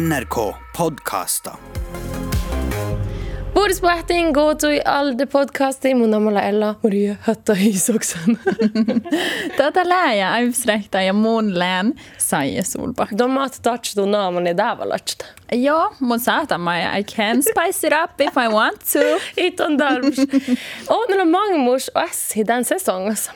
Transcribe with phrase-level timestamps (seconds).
[0.00, 1.56] NRK podkasta.
[3.54, 8.38] Bordsbahtin, Gotui, Alde podcasti, mun namalla Ella, Maria Hötta Hisoksen.
[9.56, 13.08] Tätä lääjä yhdistää ja mun lään sai sulbak.
[13.18, 15.24] De mat touch då namn är där valast.
[15.52, 16.98] Ja, mun saata maja.
[16.98, 18.98] I can spice it up if I want to.
[19.42, 20.18] Iton darms.
[20.88, 23.08] Och Det är många mors och äss i den säsongen.
[23.08, 23.30] Alltså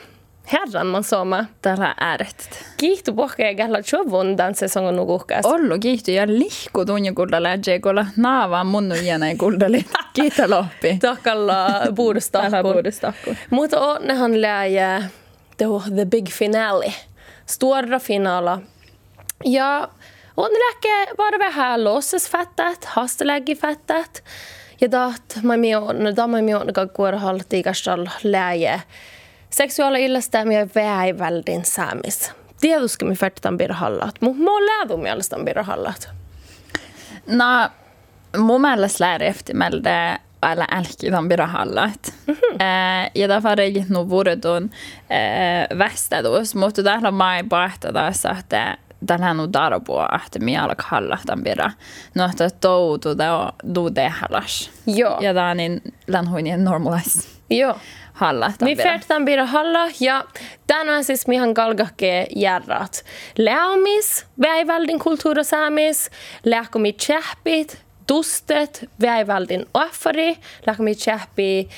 [0.53, 1.45] herran man soma.
[1.61, 2.65] Tällä ääret.
[2.77, 5.45] Kiihtu pohkee galla chovun danse songo nukuhkas.
[5.45, 9.85] Ollu kiihtu ja lihku tunja kulda lähtee kulla naavaan munnu iänä kuldali.
[10.13, 10.97] Kiitä loppi.
[11.01, 13.37] Takalla buudustakkun.
[13.49, 15.09] Mutta onnehan läjää
[15.95, 16.93] the big finale.
[17.45, 18.61] Stora finala.
[19.45, 19.89] Ja
[20.37, 24.23] on läke bara vähän låtsasfettet, hasteläggifettet.
[24.81, 28.79] Ja taht, mä mion, da mä mion, kun kuorhaltiikastalla läjää.
[29.49, 32.31] Seksuaali illastamia väiväldin saamis.
[32.61, 36.09] Tietysti me färtetään birhallat, mutta mä lähdin mielestäni birhallat.
[37.27, 37.69] No,
[38.37, 42.13] mun mielestä lääreftimelde alla älkidan birahallat.
[42.59, 44.69] Eh, ja därför är det nog vore don
[45.09, 48.07] eh, västadus, mutta täällä mai paahtada
[48.39, 51.71] että tällä nu darbo että mi alka hallahtan bira.
[52.15, 54.69] No että toutu da du det hallas.
[54.85, 55.21] Joo.
[55.21, 57.75] Ja da niin lanhuinien normalize Joo.
[58.17, 60.25] Hallahtan Mi färtetään birhalla ja
[60.67, 63.05] tänään siis mihan kalgahke järrat.
[63.37, 66.09] Läomis, väiväldin kulttuura saamis,
[66.45, 67.77] lähkomi tjähpit,
[68.09, 71.69] dustet, väiväldin offari, lähkomi tjähpi,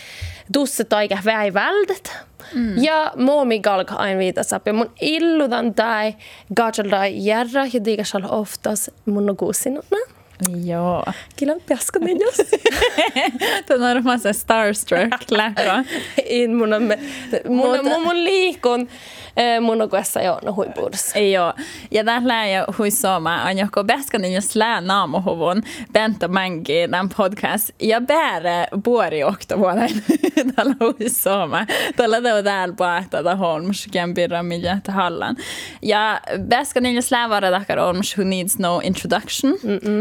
[0.54, 2.18] dustet oikea väiväldet.
[2.54, 2.84] Mm.
[2.84, 4.72] Ja muomi kalga aina viitasapi.
[4.72, 6.16] Mun illudan tai
[6.56, 9.98] gajaldai järra ja digasal oftas mun on kuusinutna.
[10.66, 11.04] Joo.
[11.36, 12.38] Kila piaska neljäs.
[13.70, 15.84] Tämä on massa starstruck lähkö.
[16.26, 16.84] In mun on,
[19.38, 21.20] me, mun, Mutta- mun, mun liikun eh, mun on kuessa jo no huipuudessa.
[21.20, 21.54] Joo,
[21.92, 25.64] ja tällä ja huisoma on joko bäskan jos lää naamohuvun
[25.94, 29.90] Benta Mangi tämän podcast ja bäre buori oktovuoden
[30.56, 31.66] tällä huisoma.
[31.96, 35.36] Tällä teo täällä paahtada holmus kämpirra millä hallan.
[35.82, 39.54] Ja bäskan jos lää vara takar holmus who needs no introduction.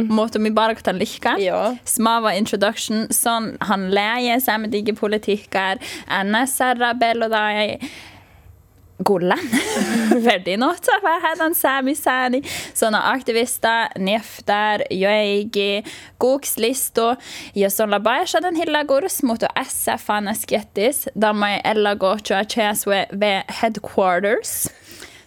[0.09, 1.39] Mutta mi barktan lihka.
[1.39, 1.77] Joo.
[1.85, 7.79] Smava introduction son han läge samtidig politikkar Anna Sarra Bello dai
[9.05, 9.39] kullan,
[10.25, 12.43] Verdinotsa, Vähätän, Sami, Sääni,
[12.75, 15.85] Sona Aktivista, Neftar, Joegi,
[16.19, 17.17] Kukslisto,
[17.55, 24.69] ja Solla Baesaden Hillagurs, mutta SF Anasketis, Dammai Ellagochua Cheswe V Headquarters.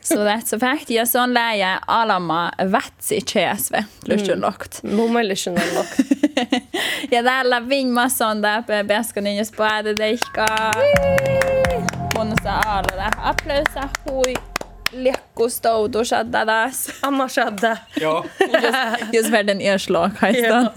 [0.03, 0.89] So that's a fact.
[0.89, 3.73] Ja se on läjä alama vätsi CSV
[4.07, 4.83] lyhtynokt.
[4.83, 4.95] Mm.
[4.95, 5.91] Mun lyhtynokt.
[7.11, 10.71] ja täällä vingmassa on tää pääskönin, jos päätä teikkaa.
[12.43, 13.09] Saa aalalla.
[13.17, 14.33] Applausa hui
[14.91, 15.99] liekkustoutu
[16.31, 16.91] taas.
[17.01, 17.77] Amma shadda.
[18.01, 18.25] Joo.
[18.39, 20.71] Just, just världen erslaghaista.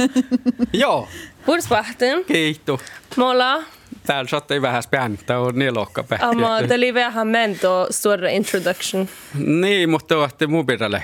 [0.72, 1.09] Joo.
[1.47, 2.25] Bordspähtiin.
[2.25, 2.81] Kiihtu.
[3.16, 3.62] Mulla
[4.06, 9.09] Täällä saattoi vähän späntä on nelokka Amma det oli vähän mento stora introduction.
[9.34, 10.47] Niin, mutta olette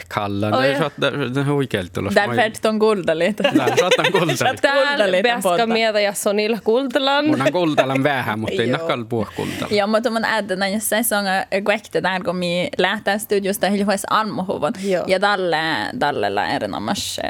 [0.09, 0.53] kallan.
[0.79, 1.11] Saattaa
[1.45, 2.11] huikealta tulla.
[2.15, 3.43] Därför on gulda lite.
[3.43, 4.55] Täällä saattaa kultalla.
[4.61, 5.67] Täällä Kuulteli tämän Beska podda.
[5.67, 7.27] mieltä ja Sonilla Kultalan.
[7.27, 8.79] Mun on kultalan vähän, mutta ei Joo.
[8.79, 9.77] nakal puhua kultalla.
[9.77, 11.25] Ja mutta mun ädänä jos se on
[11.65, 14.73] guekte där kun mi lähtää studiosta hiljuis almohuvon.
[14.83, 15.05] Joo.
[15.07, 15.57] Ja dalle
[16.01, 17.21] dallella erinomas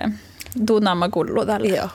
[0.66, 1.68] tunama kullu dalle.
[1.68, 1.88] Joo.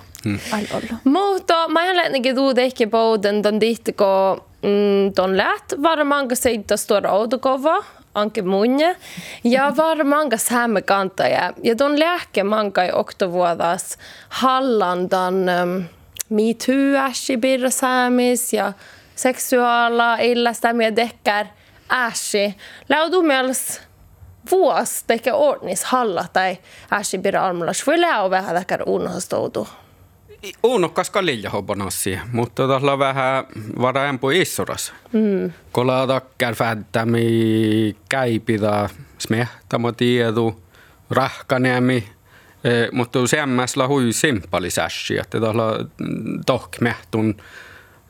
[1.04, 7.84] Mutta mä jälleenkin tuu ehkä pouden ton dihtiko mm, ton läht varmaan siitä stora autokova
[8.16, 8.96] anke munje.
[9.44, 13.98] Ja varmaan hämme kantaja ja ton lähke mankai oktovuodas
[14.30, 15.84] hallandan um,
[16.30, 18.74] me too äsi birra saamis ja
[19.16, 21.46] seksuaala illastämiä dekkar
[21.90, 22.56] äsi
[22.90, 23.82] laudu miels
[24.52, 26.58] vuos teke ordnis halla tai
[26.92, 29.68] äsi birra almulas voi läo vähän dekkar unohastoutu.
[30.64, 33.46] Uunokkas kalilja hobonassi, mutta tuolla vähän
[33.82, 34.94] varaempu issuras.
[35.14, 35.52] Mm.
[35.72, 40.62] Kola takkar fädtämi käipida smehtamo tiedu,
[41.10, 41.98] rahkanemi,
[42.64, 45.86] eh, mutta semmäsla hui simpali sässi, että tuolla
[46.46, 47.36] tohk mehtun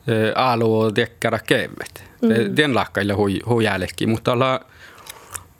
[0.08, 2.04] eh, alu tekkara kevet.
[2.22, 2.56] Mm.
[2.56, 4.60] Den lakkailla hui, hui jälki, mutta tuolla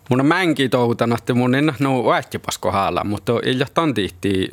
[0.09, 4.49] Mun on mänki toutan, että mun en no oättipasko haala, mutta ei johtan tihti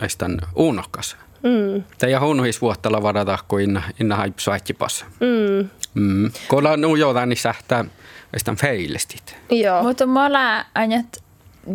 [0.00, 1.16] aistan uunokkas.
[1.42, 1.82] Mm.
[1.98, 5.04] Tai ja huonuhis vuottalla varata, kun inna, inna haipsu ättipas.
[5.20, 5.68] Mm.
[5.94, 6.30] Mm.
[6.48, 7.84] Kolla nu jotain niin sähtää
[8.32, 9.36] aistan feilestit.
[9.50, 9.82] Joo.
[9.82, 11.02] Mutta mulla aina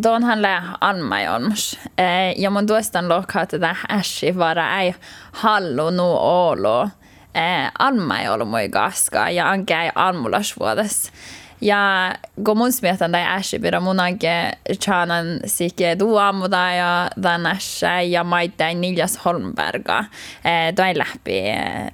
[0.03, 1.79] Donhan lää anmai olmus.
[1.97, 4.95] Eh, ja mun tuostan lohkaa tätä äsi vara ei
[5.31, 6.89] hallu nu olo.
[7.35, 11.11] Eh, anmai olmui gaskaa ja ankäi almulas vuodes.
[11.61, 12.15] Ja
[12.45, 19.25] kun mun smietan tai äsipira munanke chanan sike duamuda ja dan äsä ja maittain Niljas
[19.25, 19.99] Holmberga.
[20.45, 21.41] Eh, toi läpi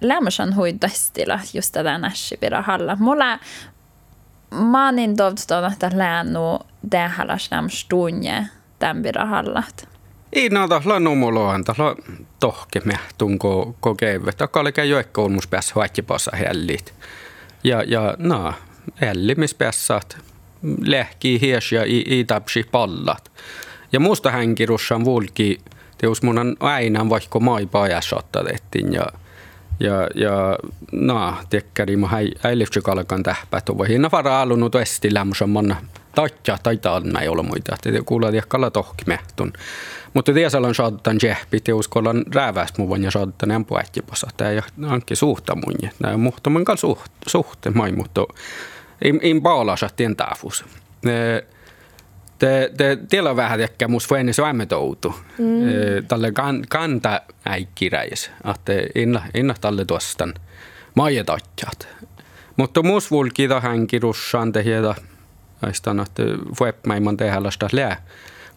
[0.01, 2.95] lämmösan hui testillä just tämän äsipira halla.
[2.95, 3.39] Mulla
[4.51, 6.59] maanin tovtuston, että läännu
[6.89, 8.45] tehdäläs nämä stunje
[8.79, 9.87] tämän hallat.
[10.33, 11.95] Ei näitä lanumoloan, tällä
[12.39, 14.37] tohke mehtun ko, ko keivet.
[14.37, 16.93] Taka oli käy joikko ulmus päässä hoikkipassa hellit.
[17.63, 18.53] Ja, ja na,
[19.01, 20.17] ällimispässät
[20.81, 23.31] lehki hies ja i, i tapsi pallat.
[23.91, 25.59] Ja musta hänkirussan vulki,
[25.97, 29.07] teus mun on aina vaikka maipaa ja sottatettiin ja
[29.79, 30.57] ja, ja
[30.91, 31.37] no,
[32.43, 35.75] äiliftsy kalkan tähpät, voi hinna vara alunut esti lämmösen
[36.15, 39.53] tatja tai talna ei ole muita, että kuulee tiekalla tohki mehtun.
[40.13, 44.27] Mutta tiesalla on saattan jehpi, teuskollan räävästä mun ja saattan en puhutjipassa.
[44.37, 47.93] Tämä ei ankki suhta mun, nämä on muhtaman kanssa suht, suhte, mai,
[49.03, 50.65] mutta ei, ei paalasa tien taafus.
[52.39, 55.15] Te, te, teillä on vähän ehkä musta voin se aiemmin toutu.
[55.37, 55.45] Mm.
[56.07, 60.33] Tälle kan, kanta äikkiräis, että inna, inna tälle tuostan
[60.95, 61.87] maietatjat.
[62.57, 64.95] Mutta musta vulkita hänki russaan tehdä,
[65.61, 66.23] aistan, että
[66.61, 68.01] webmäimman tehdä sitä lää.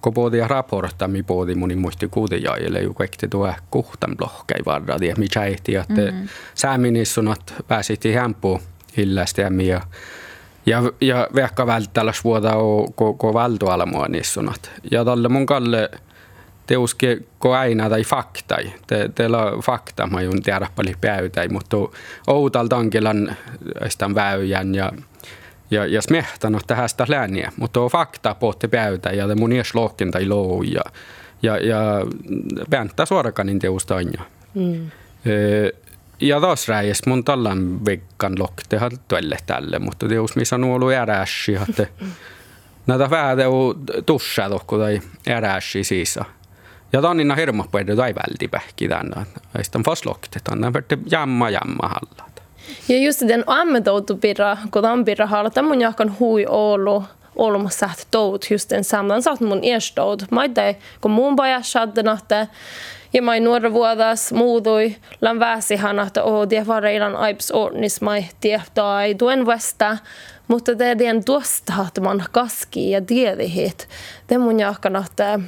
[0.01, 5.45] Kun puhutin raporttami puhutin mun muisti kuutejaille, joku kaikki tuo kuhtan lohkei varra, ja mitä
[5.45, 6.29] ehti, että mm-hmm.
[6.55, 8.61] sääminissunat pääsitti hämpuun
[8.97, 9.75] hillästämiä.
[9.75, 9.87] Ja, ja
[11.35, 14.71] vehka välttäläs vuoda on ko, ko valtualamoa nissunat.
[14.91, 15.91] Ja tälle mun kalle
[16.67, 18.73] teuske ko aina tai faktai.
[18.87, 21.77] Te, teillä on fakta, mä jun tiedä paljon päytäi, mutta
[22.27, 23.37] outalta onkilan
[24.15, 24.93] väyjän ja
[25.71, 30.11] ja, ja smehtanut tähän sitä lääniä, mutta on fakta pohti päytä ja mun ees lohkin
[30.11, 30.83] tai lou ja,
[31.43, 32.07] ja, ja
[32.71, 34.13] pääntä suorakanin teusta on
[34.55, 34.91] mm.
[36.21, 41.55] Ja taas räjäs mun tallan vekkan loktehan tuolle tälle, mutta teus missä on ollut ärässi,
[41.55, 41.87] että
[42.87, 43.39] näitä vähän
[44.07, 46.25] tussa tohko tai ärässi siisa.
[46.93, 49.27] Ja tämä on hirma puhuta tai vältipähki tänne.
[49.63, 52.31] Sitten fast loktetaan, nämä jamma jamma halla.
[52.89, 57.05] Ja just den ammetoutu-pirra, kun tämän pirra halata mun jahkan hui Oulu,
[57.41, 60.31] olemassa saat tout just den samman saat mun erstout.
[60.31, 62.49] Mä ei kun mun paja shaddenahte,
[63.13, 68.11] ja mä nuora vuodas muutui, lan väsihan, että oh, det var redan aips ordnis, mä
[68.41, 69.99] tiedä ei tuen vasta,
[70.49, 73.89] mutta det är den tuosta, että man kaski ja tiedihit.
[74.29, 75.41] Det mun jahkan, että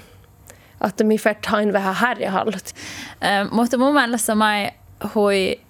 [0.89, 2.55] että mi färtain vähän härjähallut.
[2.55, 4.71] Uh, mutta mun mielestä mä
[5.15, 5.61] hui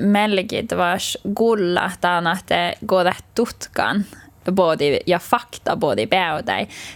[0.00, 1.90] melkein vars gulla
[2.38, 4.04] että goda tutkan
[4.52, 6.42] både ja fakta både päivä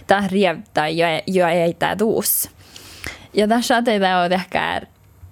[0.07, 2.49] tai rievtä jo jo ei tää tuus.
[3.33, 4.81] Ja tässä teitä on ehkä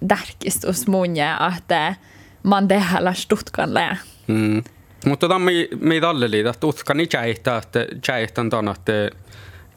[0.08, 1.96] tärkistus mun ja että
[2.44, 3.98] man tehdä tutkan lää.
[4.28, 4.64] Mm.
[5.06, 9.10] Mutta tämä mi mi talle liitä tutkan ni tjäihtä että tjäihtän ton että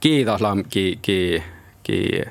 [0.01, 1.43] kiitos lamki ki
[1.83, 2.23] ki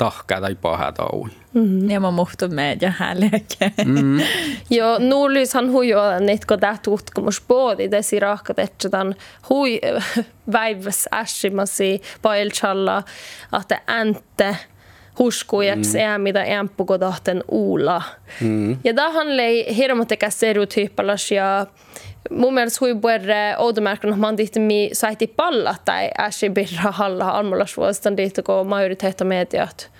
[0.00, 1.28] tahkaa tai pahaa taui.
[1.54, 1.90] Mm.
[1.90, 3.72] Ja mä muhtun meidän häliäkin.
[3.84, 4.18] Mm.
[4.78, 9.14] Jo, nuulishan huijoa, että kun tämä tutkimus poodi, tesi rahkat, että tämän
[9.48, 9.80] hui
[10.52, 13.02] väiväs ässimasi pailchalla,
[13.60, 14.56] että äntte
[15.18, 16.04] huskujaksi mm.
[16.04, 18.02] ja mitä ämppukotohten uula.
[18.40, 18.78] Mm.
[18.84, 21.66] Ja tähän lei hirmotekä stereotyppalas ja
[22.30, 27.76] mun mielestä hui puhuta outomärkän, man tihti mi saiti palla tai äsi birra halla almulas
[27.76, 29.90] vuostan tihti, kun majoriteetta mediat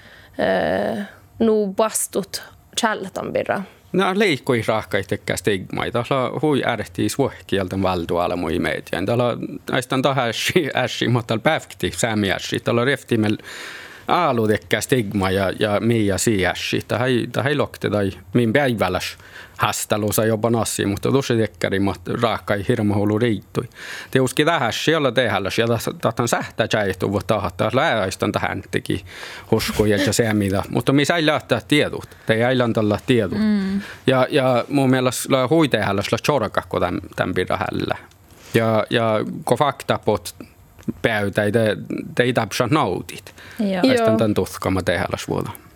[0.40, 1.08] äh,
[1.38, 2.42] nu vastut
[2.80, 3.62] challetan birra.
[3.92, 6.04] No leikkoi rahkaitekkä stigmaita.
[6.08, 9.06] Täällä hui ärhtii suohkielten valtuala mui median.
[9.06, 9.36] Täällä
[9.70, 10.32] näistä tähän
[10.74, 12.60] äsi, mutta päivkti säämi äsi.
[12.60, 12.84] Täällä
[14.10, 16.80] aaludekkä stigma ja, ja Mia siäsi.
[16.88, 17.10] Tähän
[17.48, 19.18] ei lokte tai min päiväläs
[19.58, 23.64] hästälusa jopa nassi, mutta tosi tekkari, mutta raakka ei hirmu hullu riittui.
[24.10, 25.66] Te uski tähän siellä tehällä, ja
[26.00, 29.04] tahtan sähtää tjäihtu, mutta tahtaa lääaistan tähän teki
[29.50, 30.62] huskuja ja se mitä.
[30.68, 33.38] Mutta missä ei lähteä tiedot, te ei tällä tiedot.
[33.38, 33.80] Mm.
[34.06, 37.96] Ja, ja mun mielestä huitehällä sillä chorkakko tämän, tämän pidähällä.
[38.54, 39.14] Ja, ja
[39.44, 40.34] kun fakta pot
[41.02, 41.42] päytä,
[42.14, 43.34] te ei tapsa nautit.
[43.58, 44.16] Joo.
[44.18, 45.50] Tämän tutkama tehällä vuoda.
[45.50, 45.69] Mm, ja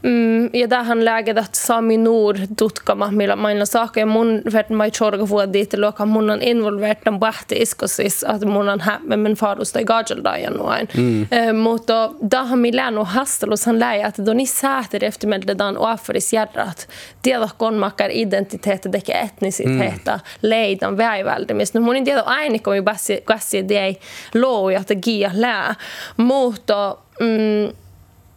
[0.69, 5.75] tähän läget att Sami Noor tutkama, millä mailla saakka ja mun verran mai chorga vuodit
[5.75, 10.89] luokka mun on involvertan bahti iskosis, että mun on hämmä men farusta i gajeldajan noin.
[10.97, 11.23] Mm.
[11.23, 16.89] Eh, mutta tähän mi länu hastelus han läi että doni sääter eftermiddag dan oafaris järrat.
[17.23, 20.21] Tiedä kon makkar identiteetti teke etnisiteetta mm.
[20.43, 21.75] leidan väiväldimis.
[21.75, 23.99] No mun en tiedä aina kun mi bassi gassi dei
[24.35, 25.75] loo ja että gia lää.
[26.17, 27.84] Mutta mm,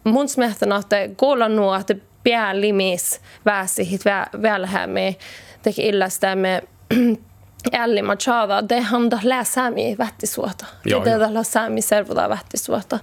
[0.08, 4.04] mun smähtän, että kolla nuo, että päällimis väsi hit
[4.42, 5.16] välhämme
[5.62, 6.62] teki illästämme
[7.72, 10.66] Elli Machada, det han da lää sami vättisuota.
[10.84, 11.20] Joo, Det joo.
[11.20, 12.98] da la sami servoda vättisuota.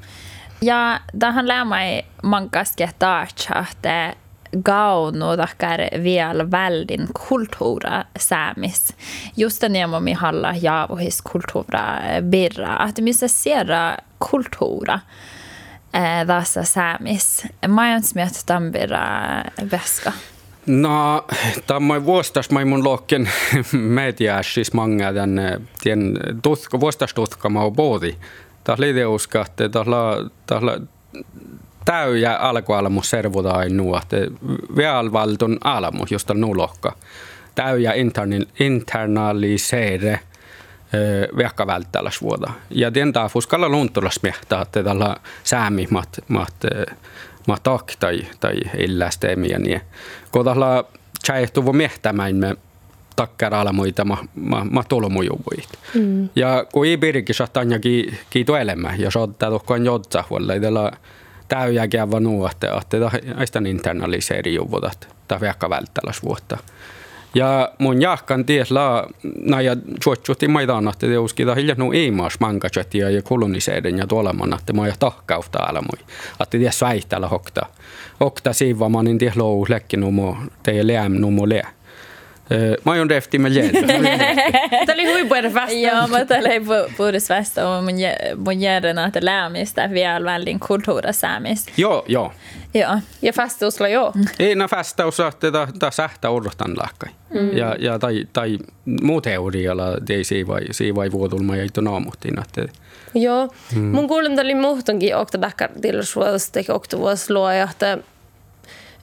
[0.61, 3.85] Ja da han lär mig många skettar att
[4.51, 8.93] gaunu takkar vielä väldin kulttuura saamis.
[9.35, 12.75] Just den emo mi halla jaavuhis kulttuura birra.
[12.75, 14.99] Att missä siera kulttuura
[15.95, 17.47] eh, tässä saamis.
[17.67, 19.01] Mä oon smiet tämän birra
[19.71, 20.11] veska.
[20.65, 21.25] No,
[21.67, 23.29] tämä vuostas mä mun lohken
[23.71, 25.41] medias många den
[25.85, 28.15] den tutka vuostas tutka mä boodi.
[28.67, 29.69] Oli uska että
[30.47, 30.79] tällä
[31.85, 34.17] täyjä alkualamu servuda ainoa että
[34.75, 36.95] vielä valtun alamu josta nulohka.
[37.55, 38.47] Täyjä interni,
[41.37, 42.51] vekka välttäläs vuoda.
[42.69, 46.65] Ja den där fuskalla luntulas mehtaa että tällä säämi mat mat
[47.47, 49.81] ma tak tai tai illästeemiä niin.
[50.31, 50.83] Kun tällä
[51.25, 52.55] tjäihtuvu mehtämäin me
[53.15, 54.83] takkaraala muita ma, ma, ma.
[55.93, 56.29] Mm.
[56.35, 60.91] Ja kun ei pirki saattaa ki, ki elämä ja saattaa tuhkaan jodsa huolella, tällä
[61.47, 62.67] täyjä käydä nuu, että
[63.35, 66.57] aistan internaliseeri juvutat, tai vaikka välttäläs vuotta.
[67.35, 69.07] Ja mun jahkan ties la
[69.39, 73.97] na ja chuotchuti maidan että te uskita hilja nu ei maas manga chatia ja koloniseiden
[73.97, 76.05] ja tuoleman että mä ja tahkausta ala moi.
[76.41, 77.65] Että ties väihtäällä hokta.
[78.19, 81.13] Hokta siiva mä niin ties lou lekki numo te leäm.
[82.85, 83.69] Mä oon refti med jäl.
[84.85, 85.75] Tämä oli huipuinen fasta.
[85.75, 86.49] Ja, mä tällä
[86.97, 87.95] puhdas vasta om mun,
[88.37, 91.65] mun järjen att läämistä vielä väldin kulttuura saamis.
[91.77, 92.31] Joo, joo.
[92.73, 92.99] Joo.
[93.21, 94.13] Ja fasta usla joo.
[94.39, 97.09] Ei na fästaus että ta ta sähtä odotan lakkai.
[97.33, 97.57] Mm.
[97.57, 98.59] Ja ja tai tai
[99.01, 102.67] muu teorialla ei siivai siivai vuodulma ei tonamuhtiin että
[103.15, 103.49] Joo.
[103.91, 107.97] Mun kuulen oli muhtonkin okta backar tillasvuodesta eikä okta vuoslua, että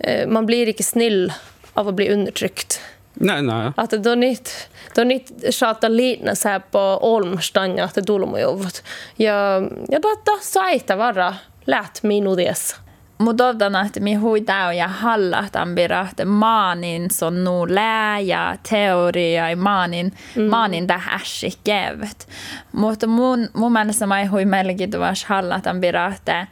[0.06, 1.30] eh, man blir inte snill
[1.76, 2.80] av att bli undertryckt.
[3.14, 3.73] Nej, nej.
[3.76, 4.50] Att är inte,
[4.97, 8.83] är inte tjata likna så här på Olmstanja att det dolmojovot.
[9.16, 12.76] Ja, ja då, då saita vara lät minudes.
[13.19, 13.50] Mutta
[13.87, 20.42] että mi huitaa ja hallat ambirahte maanin son nu lää teoria ja maanin, mm.
[20.50, 22.28] maanin tähäsi kevet.
[22.73, 26.47] Mutta mun, mun mielestä mä hui melkituvas hallat ambirahte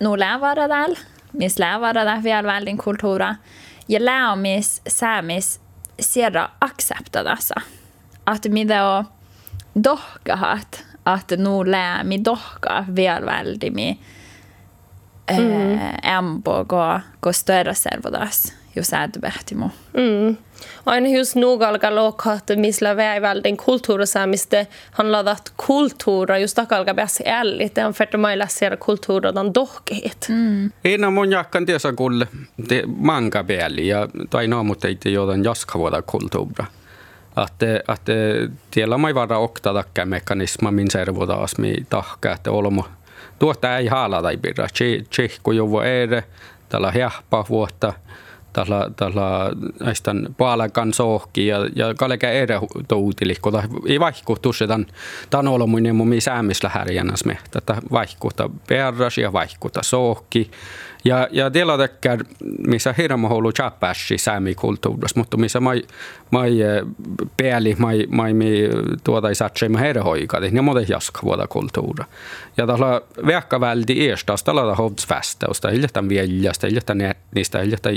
[0.00, 0.98] nu lää vara täällä,
[1.32, 3.34] miss lää vara täällä vielä väldin kulttuura.
[3.88, 5.60] Ja lää miss säämis
[6.00, 7.54] siedä accepta tässä.
[8.26, 9.04] Att mitä on
[9.84, 14.00] dohkahat, att nu lää mi dohka vielä väldi mi
[15.38, 15.78] mm.
[16.04, 19.70] ämpo gå, gå större servodas, jos äätyvähtimo.
[19.92, 20.36] Mm.
[20.86, 24.56] Aina just nog alkaa loukkaa, että missä väivälden kulttuurisaamista
[24.92, 27.74] handlar att kulttuura just alkaa päässä ällit.
[27.74, 30.26] Det är för att man läser kulttuura den dohkeet.
[30.28, 30.72] Mm.
[30.84, 32.26] Ei mun jakkan tiesa kulle
[32.68, 36.66] te manga pääli ja tai naamut ei jodan jaskavuoda kulttuura.
[37.36, 38.08] Att, att
[38.70, 42.84] tiellä mai vara okta takka mekanisma min servoda asmi tahka, että olmo
[43.38, 44.66] tuota ei haala tai pirra.
[45.10, 46.24] Tsehko jovo ere,
[46.68, 47.92] tällä hjahpa vuotta,
[48.52, 49.50] tällä, tällä
[49.84, 54.86] aistan paalakan sohki ja, ja kaleka ere tuutili, kun ei vaihku tusetan
[55.30, 60.50] tan olomuinen mun säämisllä härjänäs me, tätä vaihkuta perras ja vaihkuta sohki.
[61.04, 62.24] Ja, ja tiellä tekkär,
[62.66, 65.82] missä hirmo ollut chappäsi säämikulttuurissa, mutta missä mai,
[66.30, 66.52] mai
[67.36, 68.68] pääli, mai, mai mi
[69.04, 72.04] tuota ei satse mä herhoikati, niin muuten jaskavuota kulttuura.
[72.56, 76.94] Ja tällä vähkäväldi eestas tällä hovsfästausta, hiljatta viljasta, hiljatta
[77.34, 77.90] niistä, hiljatta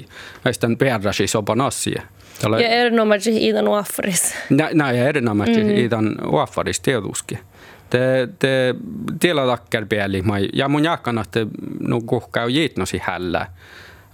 [0.43, 2.01] näistä perrasi sopan asia.
[2.43, 4.35] Ja erinomaisesti idan uaffaris.
[4.73, 5.77] Näin, erinomaisesti mm.
[5.77, 7.39] idan uaffaris tietysti
[7.89, 8.75] te, te
[9.19, 10.23] tiellä takkar pääli,
[10.53, 11.39] ja mun jakkan, että
[11.79, 13.47] no kuhka on jiitnosi hällä,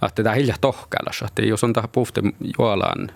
[0.06, 2.20] että tämä hilja tohkailas, että jos on tähän puhti
[2.58, 3.10] juolaan,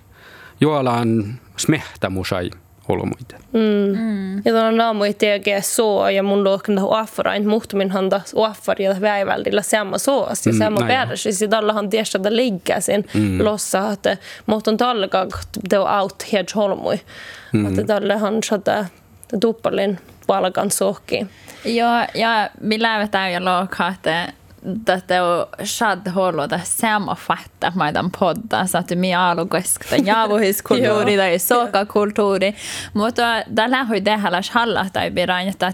[0.61, 1.25] juolaan
[1.57, 2.51] smehtamusai
[2.89, 3.37] olmuita.
[3.53, 3.99] Mm.
[3.99, 4.37] Mm.
[4.37, 8.97] Ja tuon naamu ei tiedä så, ja mun luokna uaffarain, mutta min handa uaffar ja
[9.01, 13.05] väiväldillä samma sås, ja samma mm, bärs, ja sitten alla han tiedä, että liikkää sen
[13.15, 13.45] mm.
[13.45, 15.27] lossa, että mutta on tallega,
[15.71, 17.01] det on out helt holmui.
[17.53, 17.67] Mm.
[17.67, 18.85] Että tälle han saada
[19.41, 21.27] tuppalin palkan sohki.
[21.65, 24.33] Joo, ja vi lävetään jo lokaa, että
[24.85, 31.39] tätä on shad hållo samma fatta maidan podda så att mi alu koskta jaavuhiskulttuuri tai
[31.39, 32.55] sokakulttuuri
[32.95, 33.23] mutta
[33.55, 35.73] tällä hui tehdä halla tai biran että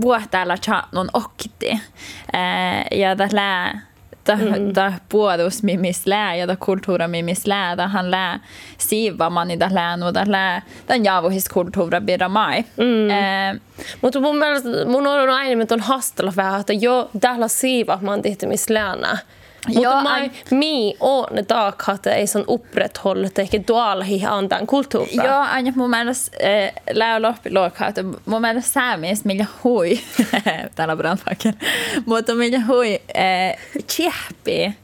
[0.00, 1.80] vuohtäällä chatnon okti
[2.90, 3.72] ja tällä
[4.24, 4.72] ta, mm.
[4.72, 8.40] ta puolus mimis lää ja ta kulttuura mimis lää, ta han lää
[8.78, 12.64] siiva mani ta lää nu ta lää tämän jaavuhiskulttuura bira mai.
[12.76, 13.10] Mm.
[13.10, 13.60] Eh,
[14.00, 18.22] Mutta mun mielestä mun on aina, että on hastella vähän, että jo täällä siiva man
[18.22, 19.18] tehty missä läänä.
[19.68, 24.66] Mutta Joo, mai, mi on dag att det är sån upprätthållet, eikä tuolla hi antaa
[24.66, 25.24] kulttuuria.
[25.24, 30.00] Joo, aina mun mielestä äh, lää loppiluokkaa, että mun mielestä saamis, millä hui,
[30.74, 31.52] täällä on brandfakel,
[32.06, 33.56] mutta millä hui äh,
[33.96, 34.74] tjäppi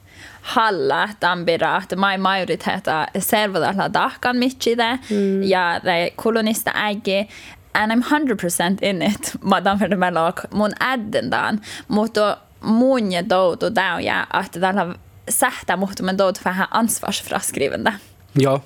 [0.41, 5.43] halla tambira, että mai majoriteeta servodalla dahkan mitchide, mm.
[5.43, 7.27] ja det kolonista äigi,
[7.73, 10.39] and I'm 100% in it, madan för det med lag,
[12.61, 14.95] mun äddendan, mutta mun ja doutu täyjä, että tällä
[15.29, 17.93] sähtää muhtumen doutu vähän ansvarsfraskrivende.
[18.35, 18.63] Joo.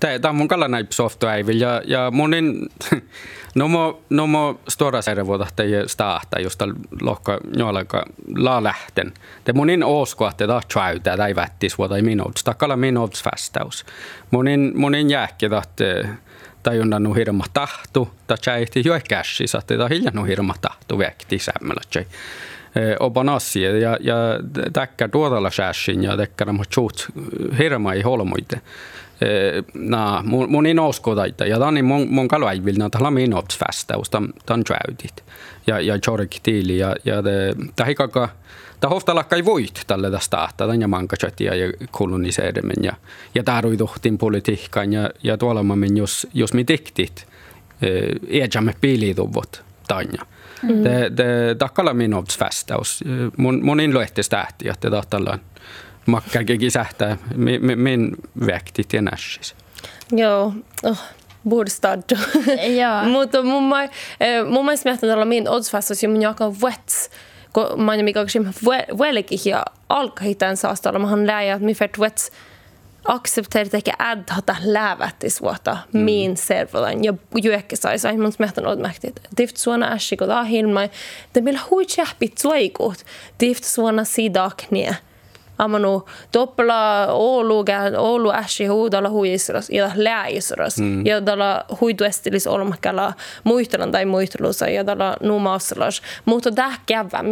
[0.00, 2.68] Tämä on mun kalla näin softoäivillä ja, ja monin
[3.54, 6.68] nomo, nomo stora servoda teie staahta, josta
[7.00, 8.04] lohka jollaika
[8.36, 9.14] la lähten.
[9.44, 13.86] Te monin osko, että tämä tjäytä, tai vättis vuoda minuuts, takalla minuuts fästaus.
[14.30, 16.08] Monin, monin jääkki, että
[16.62, 22.06] tajunnut hirma tahtu, tai tjäihti jo kässi, saatte tämä hiljannut hirma tahtu vekti sämmällä tjäi.
[23.00, 24.16] Obanassi ja, ja
[24.72, 27.08] täkkä tuotalla säässin ja täkkä nämä tjuut
[27.58, 28.60] hirma ei holmoite.
[29.74, 34.10] na mun, mun in oskodaita ja tani mun mun kalvaivil na tala min ops fästaus
[34.10, 35.24] tan tan träudit
[35.66, 38.28] ja ja chork tiili ja ja de tahikaka
[38.80, 42.92] ta hoftala kai voit tälle tästä tahta tan ja manka chatia ja koloniseedemen ja
[43.34, 47.26] ja taruiduhtin politiikkaan ja ja tuolla mä jos jos mi diktit
[48.28, 50.22] ejamme piilituvot tanja
[50.62, 50.84] Mm.
[50.84, 53.04] Det, det takkala min ops fästaus.
[53.36, 55.40] Mun, mun in loehtes tähti, että tahtallaan
[56.06, 59.54] makkakin sähtää min, min väkti till nässis.
[60.12, 60.98] Joo, oh,
[61.48, 62.02] bordstad.
[62.80, 63.04] Joo.
[63.04, 63.88] Mutta mun, mai,
[64.48, 67.10] mun mielestä mielestä tällä min oddsfastas ja mun jaka vets,
[67.52, 68.20] kun mä en mikä
[68.98, 72.30] velki ja alkahitan saastalla, mä han läjä, että mi färt vets
[73.08, 76.00] accepterat ehkä ad hata lävättis vuotta mm.
[76.00, 77.04] min servolan.
[77.04, 79.20] Ja juekki sai sai mun smehtan odmäktit.
[79.36, 80.90] Tift suona ässi kun ahilmai,
[81.32, 83.04] te meillä hui tjäppit suikut,
[83.38, 84.96] tift suona sidaknie.
[85.58, 87.64] amanu doppla Oulu
[87.98, 91.06] Oulu äsi huudalla huisras ja läisras mm.
[91.06, 93.12] ja dalla huiduestilis olmakalla
[93.44, 97.22] muistelan tai muistelussa ja dalla numaussalas mutta dah kävä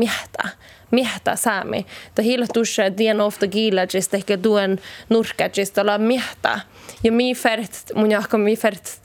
[0.94, 6.60] miehtä saami ta hila tusse dien ofta gilagis ehkä duen nurkagis dalla miehtä.
[7.04, 9.02] Ja mi färt mun jahka mi färt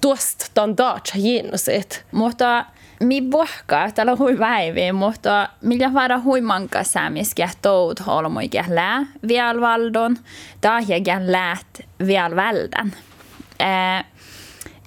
[0.00, 2.04] tuosta ton daatsa jinnusit.
[2.12, 2.64] Mutta
[3.00, 9.60] mi bohka täällä hui väivi, mutta millä vara hui manka säämiskä tout holmoikä lää vielä
[9.60, 10.16] valdon,
[10.60, 12.92] tahjäkä läät vielä välden.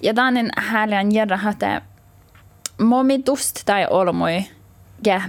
[0.02, 1.82] Ja tämän häälän järra että
[2.80, 4.44] momi tust tai olmoi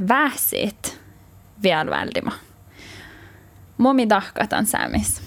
[0.07, 0.99] väsit
[1.63, 2.31] vielä väldima.
[3.77, 5.21] Momi tahkatan säämis.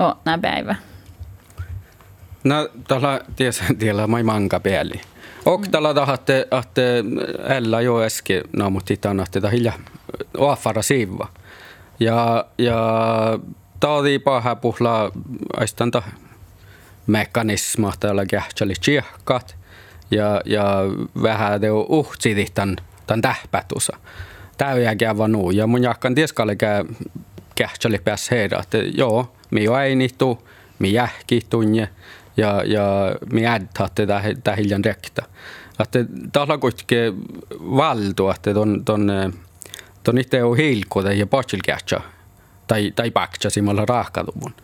[0.00, 0.74] O, nää päivä.
[2.44, 5.00] No, tällä tiesä tiellä mai manka pääli.
[5.46, 6.82] Och tällä tahatte, että
[7.56, 9.72] ella jo äsken naamutitaan, että tämä hilja
[10.36, 11.28] oaffara siivva.
[12.00, 12.78] Ja, ja
[13.80, 15.12] taadi paha puhla
[15.56, 16.02] aistanta
[17.06, 19.56] mekanisma tällä kähtseli tsiehkat
[20.10, 20.76] ja, ja
[21.22, 22.54] vähän teo uhtsidit
[23.08, 23.96] tämän, tähpätusa.
[24.58, 25.50] Täyjäkään vaan nuu.
[25.50, 26.56] Ja mun jakkan tieskalle
[27.54, 31.88] kähtseli pääs heidä, että joo, mi jo äinittu, mi jähki tunne
[32.36, 32.84] ja, ja
[33.32, 35.22] mi ädhatte tämä hiljan rekta.
[35.80, 35.98] Että
[36.32, 37.14] täällä kuitenkin
[37.60, 39.12] valtu, että ton, ton,
[40.02, 42.00] ton itse on hilkuta ja patsilkähtsä
[42.66, 44.54] tai, tai paktsa simalla rahkatuvun.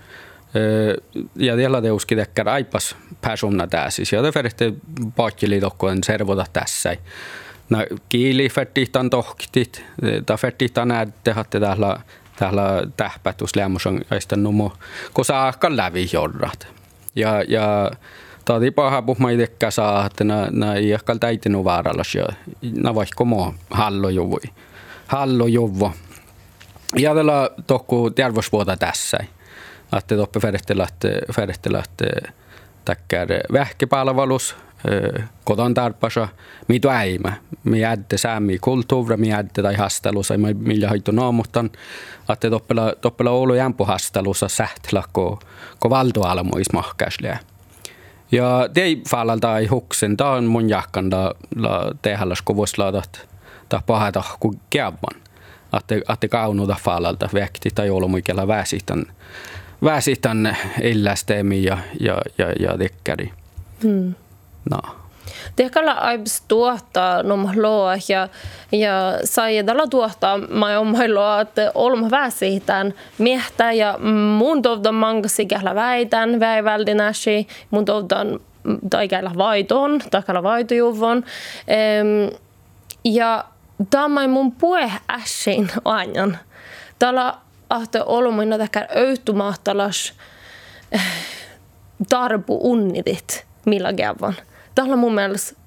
[1.37, 4.17] Ja tällä teuskin tekkär aipas persona tässä.
[4.17, 4.73] Ja det färte
[5.17, 6.97] patsili tokkoen servota tässä.
[7.71, 9.85] No, kiili färtihtan tohktit,
[10.27, 12.01] ta färtihtan ädde hatte täällä
[12.37, 14.73] täällä tähpätus lämmösen aista numo,
[15.15, 16.67] kun saa lävi jorrat.
[17.17, 17.91] Ja, ja
[18.45, 22.27] Tadi paha puhma itsekään saa, että nää, nää ei ehkä täytynyt vaarallas ja
[22.63, 24.41] nää vaikka moo hallojuvui.
[25.07, 25.93] Hallojuvvo.
[26.97, 29.19] Ja tällä tokku terveysvuota tässä.
[29.99, 32.33] Että toppe färjestellä, että färjestellä, että
[32.85, 33.29] täkkär
[35.45, 36.29] koton tarpasa,
[36.69, 37.33] mitu äimä.
[37.65, 41.71] Mi jädde säämi kulttuura, mi jädde tai hastelussa, millä haitu naamutan,
[42.33, 45.39] että toppela, toppela Oulu jämpu hastelussa sähtlä, ko,
[45.79, 47.39] ko valtualmois mahkäsliä.
[48.33, 53.29] Ja det fallalta i huksen, da on mun jakkan da la tehallas kovuslaadat
[53.71, 55.21] da pahata ku kävvan.
[55.73, 59.07] Att att det kaunu da fallalta vekti tai olmuikella väsitän
[59.85, 63.33] väsitän illästemi ja ja ja ja dekkari.
[63.83, 64.15] Mm.
[64.71, 64.79] No.
[65.57, 68.29] Tehkalla aibs tuottaa nom loa ja,
[68.73, 73.99] ja sai tällä tuottaa mai omai loa, että olma väsitän miehtä ja
[74.39, 78.41] mun tovdan mangasi kählä väitän väiväldinäsi, mun tovdan
[78.91, 81.25] tai kählä vaiton, tai kählä vaitojuvon.
[83.05, 83.45] Ja
[83.91, 86.39] tämä mun puhe äsken ajan.
[86.99, 87.35] Täällä
[87.71, 90.13] ahte olumina täkär öytumaatalas
[92.09, 94.35] tarbu unnidit millä kävän.
[94.75, 95.61] Täällä on mun mielestä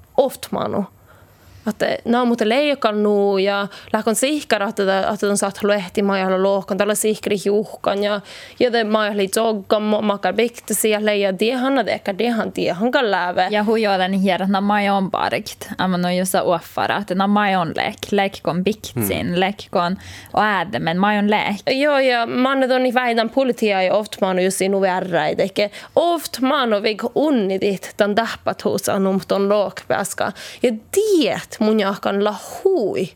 [1.67, 6.77] oftmanu att no, mutta leikannut ja lähkon sihkara, että, että on saat lehti majalla lohkan,
[6.77, 8.21] tällä sihkari juhkan ja
[8.59, 13.47] ja det majalla joggan, makar biktasi ja leija diehan att eka diehan diehan kan läve.
[13.51, 18.11] Ja hujoiden hier, että nämä on parikit, amma no jossa uoffara, että nämä on lek,
[18.11, 19.39] lekkon biktsin, hmm.
[19.39, 19.97] lekkon
[20.33, 21.77] och äde, men mä on lek.
[21.77, 26.41] Joo, ja man on i väitän politia ja oft man just inu värre, eikä oft
[26.41, 30.31] man on vik unnidit tämän tähpät huusan um ton lågpääska.
[30.63, 33.09] Ja diet mun jahkan la hui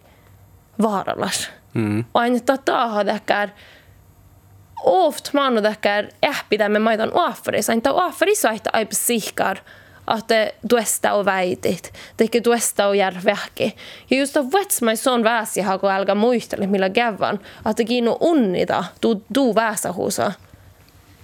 [0.82, 1.50] vaaralas.
[1.74, 2.06] Mm.
[2.14, 3.50] Aina tata täkkär
[4.84, 7.70] oft man och täkkär äppitä me maitan uaffaris.
[7.70, 9.62] Aina uaffaris aita aipa sihkar
[10.06, 10.32] att
[10.70, 13.76] tuesta och väitit, teke tuesta och järvähki.
[14.08, 19.24] Ja just av vetsmai son väsi haku alga muistele millä kävän, että kiinnu unnita tu,
[19.34, 20.32] tu väsähuusa.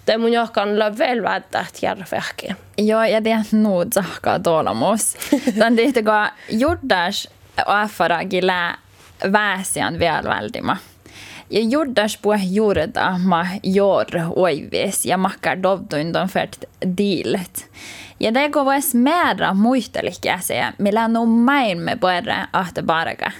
[0.07, 2.55] Det mun jahkan la väl vädda järvähki.
[2.77, 5.17] Joo, ja det är nog zahka tolamus.
[5.59, 6.11] Tän tihtiko
[6.49, 8.75] juddas afara gilä
[9.31, 10.77] väsian vielä väldima.
[11.49, 16.63] Ja juddas puhe juureda ma jor oivis ja makkar dovduin don färt
[16.97, 17.65] diilet.
[18.19, 23.31] Ja det går vois mera muistelikkäsiä, millä no main me puhere ahte barga.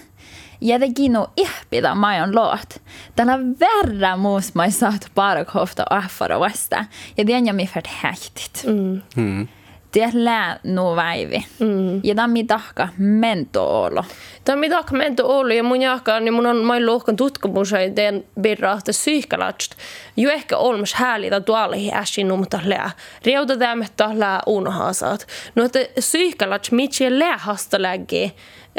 [0.60, 2.80] Ja det gino ihpida majon loot.
[3.16, 6.84] Tällä verra muus mai saat barghofta affara vasta.
[7.16, 8.64] Ja det är mi färt häktigt.
[8.66, 9.02] Mm.
[9.16, 9.48] Mm.
[9.92, 11.46] Det lää nu väivi.
[11.60, 12.00] Mm.
[12.04, 14.04] Ja tämä tahka mento olo.
[14.44, 18.24] Tämä tahka mento olo ja mun jahka, niin mun on mai lohkan tutkimus ja teen
[18.40, 19.74] birraahta psyykalast.
[20.16, 22.90] Jo ehkä olmas häälitä tuolihi äsin numta lää.
[23.24, 25.26] Riauta tämättä lää unohasaat.
[25.54, 28.34] No että psyykalast mitsi lää hasta läggi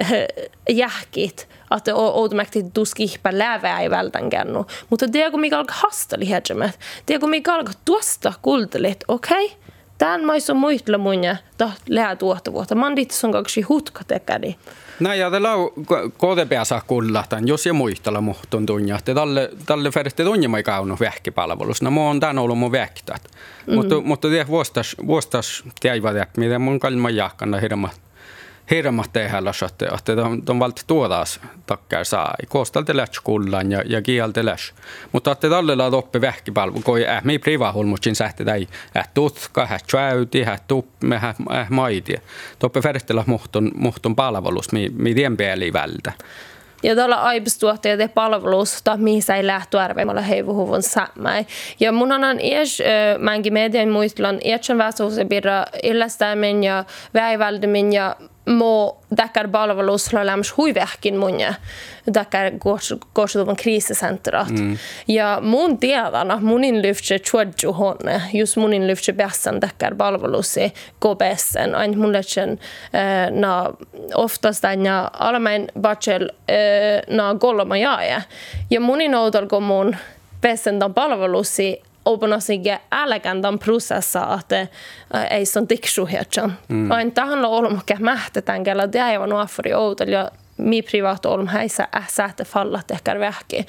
[0.70, 4.48] jähkit että outomäkti tuskihpä lävää ei välttänkään.
[4.90, 6.80] Mutta det kun mikä alkaa hastali hedgemet.
[7.08, 9.46] Det kun mikä alkaa tuosta kultelit, okei?
[9.46, 9.58] Okay?
[10.00, 12.76] Tän mais on muistella munja, ta lää tuottavuutta.
[12.76, 14.56] Man dit on kaksi hutka tekädi.
[15.00, 20.50] No ja tällä saa kuulla, tämän, jos ja muistella muhtun tunja, tälle, tälle färjette tunja
[20.50, 21.82] mai kaunut vähkipalvelus.
[21.82, 23.22] No mä oon tän ollut mun vähkität.
[23.68, 23.76] Mm.
[23.76, 28.02] Mutta, mutta det vuostas, vuostas tiedä, miten mun kalma jahkana hirmat
[28.72, 32.36] hirmat tehdä että, että on, on valti tuodas takkar saa.
[32.48, 34.74] Koostalta läts kullan ja, ja kieltä läs.
[35.12, 39.84] Mutta että tälle laat oppi vähkipalvelu, kun äh, me privahulmutsin sähti tai äh tutka, äh
[39.88, 42.16] tjäyti, äh tuppe, äh, äh maiti.
[42.60, 46.14] Toppe färjestellä muhtun, muhtun palvelus, mi, mi tien pääli vältä.
[46.84, 51.46] Ja tuolla aipustuotteet ja palvelusta, mihin ei lähtu arveimmalla heivuhuvun saamai.
[51.80, 52.84] Ja mun on ies,
[53.20, 58.16] määnkin median muistelan, ietsen väsuusen pirra illästäimen ja väiväldemmin ja
[58.50, 61.54] mo dakar palvelus lämms huivehkin munja
[62.14, 62.52] dakar
[63.14, 64.50] korsutuvan kriisisentrat.
[64.50, 64.78] Mm.
[65.08, 71.98] Ja mun tiedana munin lyftse chuadju honne, just munin lyftse bässan dakar palvelusi KBSen, ain
[72.00, 72.60] mun lähtsen
[72.94, 73.74] äh, na
[74.16, 78.22] oftast aina alamäin bachel äh, na goloma jaaja.
[78.70, 79.96] Ja munin oudolko mun
[80.42, 84.68] bässan dan palvelusi openasiga äläkändan prosessa, että
[85.30, 86.58] ei son diksuhetsan.
[86.68, 86.92] Mm.
[86.92, 92.92] Ain tahan olmakke mähtetään, kellä aivan nuafori outel ja mi privat olm häissä sähte fallat
[92.92, 93.66] ehkä vähki.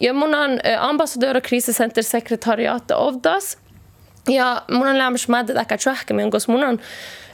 [0.00, 3.58] Ja mun on ambassadör och krisecentersekretariat ovdas.
[4.28, 6.80] Ja mun on lämmäs mä tätä trähkemään, koska mun on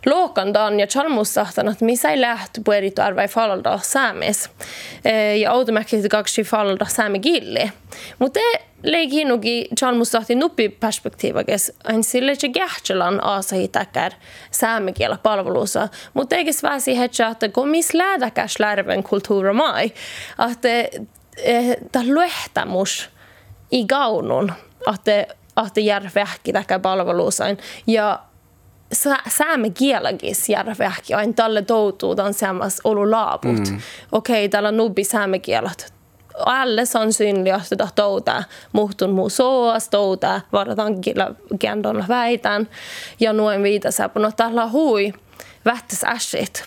[0.07, 4.51] Lookandan ja chalmussahtan, että missä ei lähty pueritu arvai falda saamis.
[5.41, 7.73] Ja automäkki kaksi falda saami gilli.
[8.19, 8.41] Mutta
[8.83, 14.13] leigi nugi chalmussahti nuppi perspektiivakes, ain sille se gähtselan aasa hitäkär
[14.51, 15.89] saamikielä palvelussa.
[16.15, 19.93] Mutta eikä väsi hetsä, että kun missä lähdäkäs lärven kulttuura mai,
[20.51, 20.69] että
[21.93, 23.11] tämä luehtamus
[23.73, 24.53] i gaunun,
[24.95, 25.35] että
[25.67, 27.59] että järvähki täkä palveluusain.
[27.87, 28.21] Ja
[29.29, 33.71] saamme kielagis järvähki aina tälle toutuu tämän samassa olu laaput.
[33.71, 33.81] Mm.
[34.13, 36.00] Okei, okay, täällä on nubbi saamme kielat.
[36.47, 41.01] Alle sannsynligt että touta muhtun muu soas, touta varataan
[41.59, 42.69] kielon väitän.
[43.21, 45.13] Ja noin viitasa, no täällä hui
[45.65, 46.65] vähtäs äsit.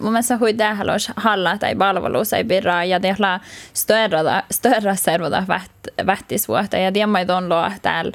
[0.00, 3.40] mun mielestä hui tähälos halla tai palvelus ei pirraa ja tehla
[3.74, 5.72] störra, väht,
[6.06, 8.12] vähtisvuotta ja tiemmait on luo täällä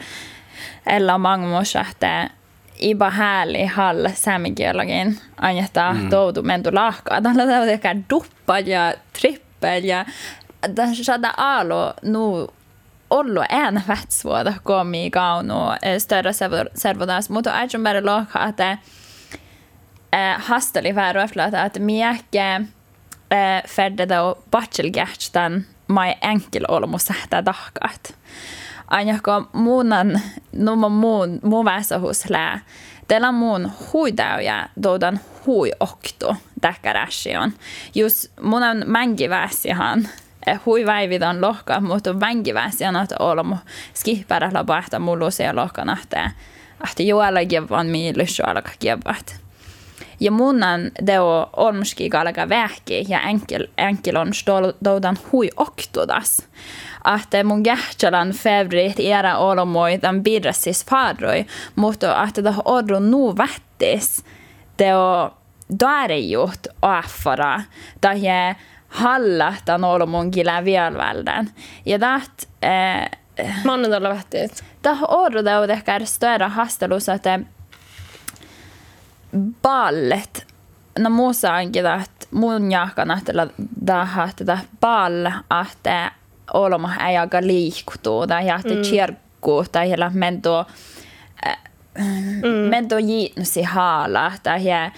[0.88, 2.30] ella mangmossa, että
[2.80, 6.10] iba härlig hall saamikielläkin aina mm.
[6.10, 7.22] toutu mentu lahkaa.
[7.22, 10.06] Tällä on ehkä duppa ja trippel ja
[11.04, 12.48] saada alo nu
[13.10, 15.56] ollut en vätsvuoda komi kaunu
[15.98, 16.32] större
[16.76, 18.78] servodas, mutta ajattelin bara lahkaa, että
[20.38, 21.16] hasteli vähän
[21.66, 22.62] että miekkä
[23.32, 28.16] eh, färde då bachelgärtstan mai enkel olmo sähtä tahkat.
[28.88, 29.20] Aina
[29.54, 32.60] muunan numa muun muu väesahus lää.
[33.08, 37.54] Teillä muun huidauja doudan hui okto täkkärässion.
[37.96, 38.84] Just mun on
[40.52, 43.58] eh, hui väividon lohka, mutta mängiväsihan että olmo
[43.94, 46.32] skippärällä päästä mulusia lohkana, että
[46.84, 49.36] että juolla kivan miilys alkaa kivat.
[50.20, 54.32] Ja munan deo olmski galga vähki ja enkel, enkel on
[54.86, 56.48] doudan hui oktodas.
[57.16, 60.24] Että mun jähtälän favorit era olomoi tämän
[60.90, 64.26] farroi, mutta että tämä orru nu vättis,
[64.80, 65.34] deo
[65.80, 67.62] darjut affara,
[68.02, 68.56] tämä
[68.90, 71.50] halla tämän olomun gila vielvälden.
[71.86, 73.10] Ja dat eh,
[73.64, 74.64] Mannedalla vättis.
[74.82, 77.40] Tämä orru deo ehkä större hastelus, että
[79.62, 80.48] ballet
[81.00, 83.34] no muussa onkin että mun jahkan että
[83.86, 85.26] tähän tätä ball
[85.72, 86.12] että
[86.54, 88.82] olma ei aika liikkutuu tai jahti mm.
[88.82, 90.68] kirkku tai hela mento
[92.44, 92.70] mm.
[92.70, 94.92] mento jiitnusi haala tai bare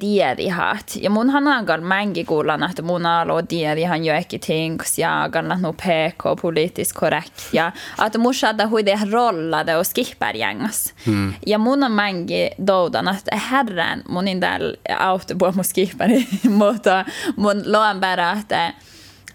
[0.00, 0.96] dierihat.
[1.00, 5.46] Ja mun han angal mängi kuulan, että mun alo dierihan jo ekki tings ja agal
[5.60, 7.48] no PK politiskt korrekt.
[7.52, 10.94] Ja att mun saada huide rollade och skippergängas.
[11.06, 11.34] Mm.
[11.46, 17.04] Ja mun on mängi doudan, että herran mun indel auto på mun skipperi, mutta
[17.36, 18.72] mun loan bara, että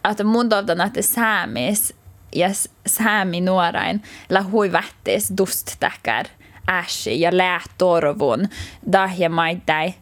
[0.09, 1.93] että mun doudan, että saamis
[2.35, 2.49] ja
[2.87, 6.25] saami nuorain la hui vättis dust täkär
[6.67, 8.49] äsi ja läät torvun
[8.91, 9.93] dahja maittai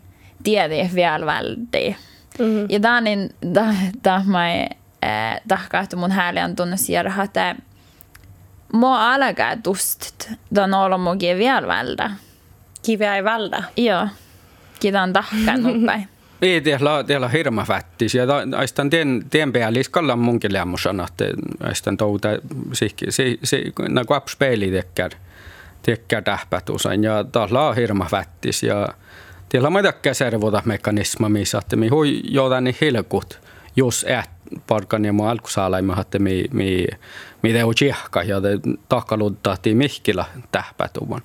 [0.43, 1.95] tiedi vielä väldi.
[2.39, 2.65] Mm-hmm.
[2.69, 2.81] Ja
[4.03, 4.59] da mai
[5.01, 7.55] eh, tahkaatu mun häälän tunnus järjä, että
[8.73, 12.11] mo alaga dust dan olomugi vielä välda.
[12.85, 13.63] Kiveä ei välda.
[13.77, 14.07] Joo.
[14.79, 16.07] Kidan tahkan uppäin.
[16.41, 18.15] Ei tiedä, tiedä hirma fättis.
[18.15, 18.23] Ja
[18.57, 21.25] aistan tien, tien päällis kallan munkin lämmusan, että
[21.63, 22.29] aistan touta,
[22.73, 25.11] sihki, si, si, na kuaps peili tekkär,
[25.81, 27.03] tekkär tähpätusan.
[27.03, 28.63] Ja taas laa hirma fättis.
[28.63, 28.89] Ja
[29.53, 33.39] Tiellä on muitakin servoda-mekanisma, missä että mi hui jotain hilkut,
[33.75, 34.29] jos ät
[34.67, 36.87] parkan ja mä alkusaalaimme, että mi, mi,
[37.41, 41.21] mi teu tjehka ja te takaludtahti mihkillä tähpätuvan.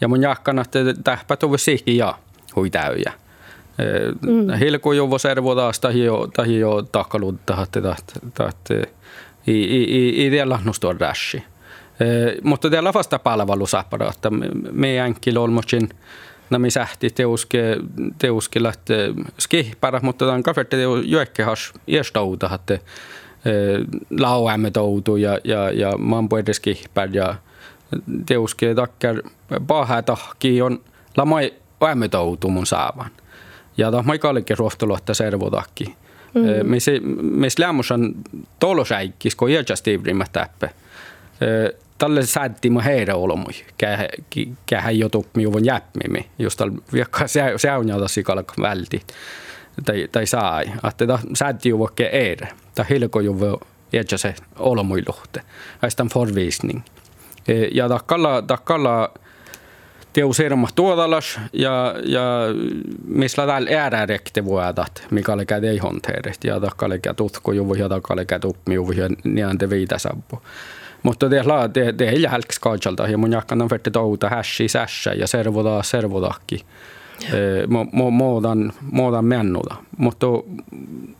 [0.00, 2.18] Ja mun jahkana, että tähpätuvan sihki ja
[2.56, 3.12] hui täyjä.
[4.20, 4.58] Mm.
[4.58, 7.80] Hilku juvo servoda tahi jo, tahi jo takaludtahti,
[8.34, 8.74] tahti,
[9.46, 11.44] i, i, i, i tiellä nostua rashi.
[12.42, 14.30] Mutta tiellä vasta palvelusapparatta.
[14.72, 15.88] Meidänkin olmosin
[16.50, 17.76] nami sähti teuske,
[18.18, 22.78] teuske lähtee skihpärä, mutta tämän kafette teu joekkehas iestouta, että
[24.20, 27.34] lauämme toutu ja, ja, ja mampu edes kihpär ja
[28.26, 29.22] teuske takkar
[29.66, 30.80] paha tahki on
[31.16, 33.10] lamai ämme toutu mun saavan.
[33.76, 35.94] Ja tämä on kallikin ruohtoluotta servotakki.
[36.34, 36.70] Mm.
[37.20, 38.14] Mis lämmusan
[38.60, 40.68] tolosäikkis, kun iäkästi ivrimmät täppä
[41.98, 43.52] tälle säätti mä heidän olomui,
[44.66, 47.86] kähän jotu miuvon jäppimi, jos tällä viekka se on
[48.62, 49.02] välti
[49.84, 50.64] tai, tai sai.
[50.88, 53.60] Että tämä säätti vaikka eire, tai hilko ju
[53.92, 55.40] jätsä se olomui luhte,
[55.82, 56.80] aistan forvisning.
[57.72, 59.10] Ja takkalla, takkalla
[60.12, 62.22] teus irma tuodalas ja, ja
[63.04, 67.88] missä täällä äärärekti vuodat, mikä oli käy ei honteerit ja takkalla käy tutku juvu ja
[67.88, 70.42] takkalla käy tupmi juvu ja niin te viitasabbu.
[71.06, 71.42] Mutta det,
[71.74, 76.64] det, det ei jälks kajalta ja mun jakkan verti touta hässi sässä ja servoda servodakki.
[77.92, 79.76] Muudan, muudan mennuda.
[79.96, 80.26] Mutta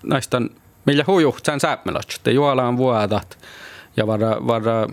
[0.03, 0.41] näistä
[0.85, 3.39] millä hujuht sen säpmelät, että juolaan vuodat
[3.97, 4.87] ja vara, vara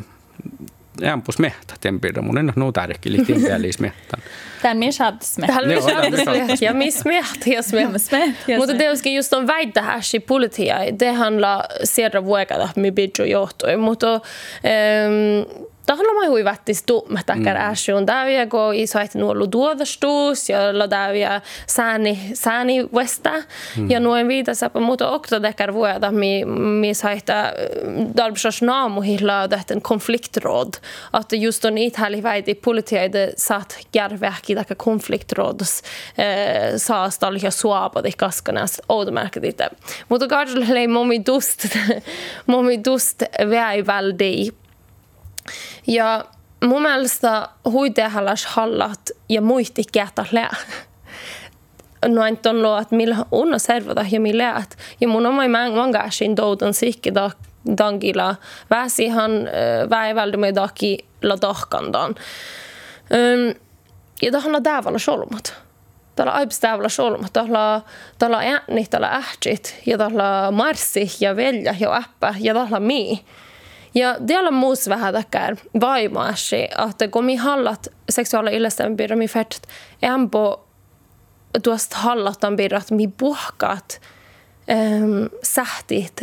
[1.04, 2.22] ämpus mehtä tempirä.
[2.22, 4.20] Mun en ole tärkeä, timpeälis mehtän.
[4.62, 5.56] Tämän minä saattis mehtän.
[5.56, 6.58] Tämän minä saattis mehtän.
[6.62, 8.18] Ja miss mehtä, jos mehtä.
[8.58, 10.78] Mutta tietysti just on väitä häsi politia.
[11.00, 13.78] Det handlar seura vuokata, mi bidjo johtui.
[13.78, 14.22] Mutta
[15.92, 17.72] um, Tahla hui vättis tuummätäkär mm.
[17.72, 18.06] äsjun.
[18.06, 23.34] Täyjä ko isoit nuollu tuodastus ja la täyjä sääni, sääni västä.
[23.78, 23.92] Mm.
[23.92, 26.46] Ja noin viitasapa muuta oktodekkar vuoda mi,
[26.82, 27.34] mi saita
[28.18, 30.74] dalbsas naamuhilla tähten konfliktråd.
[31.14, 35.82] Att just on ithäli väiti politiaide saat järvähki täkä konfliktrådos
[36.18, 39.70] eh, saastal ja suapadi kaskanas outomärket itse.
[40.10, 41.66] Mutta kahdella ei momi dust,
[42.48, 44.63] momi dust väi väldi
[45.88, 46.26] ja
[46.66, 50.56] mun mielestä huitehallas hallat ja muisti kätä lää.
[52.06, 54.78] No en ton luo, että millä unna servata ja millä läät.
[55.02, 57.32] Ja mun oma mangashin doutan sikki da
[57.78, 58.36] dangila
[58.70, 59.32] väsihan
[59.90, 62.16] väiväldy me daki la dahkandan.
[64.22, 65.64] Ja tahanna däävällä solmat.
[66.16, 67.82] tällä aipistävällä solma, tällä
[68.20, 73.26] tällä ääni, tällä ähtit ja tällä marssi ja velja ja äppä ja tällä mii.
[73.96, 74.16] Ja
[74.48, 79.68] on muus vähän takar vaimaasi, että kun mi hallat seksuaali ilmestämään pirra mi färt
[80.04, 80.68] ämpo
[81.64, 84.02] tuosta hallatan pirra, että mi puhkaat
[84.70, 86.22] ähm, sähtit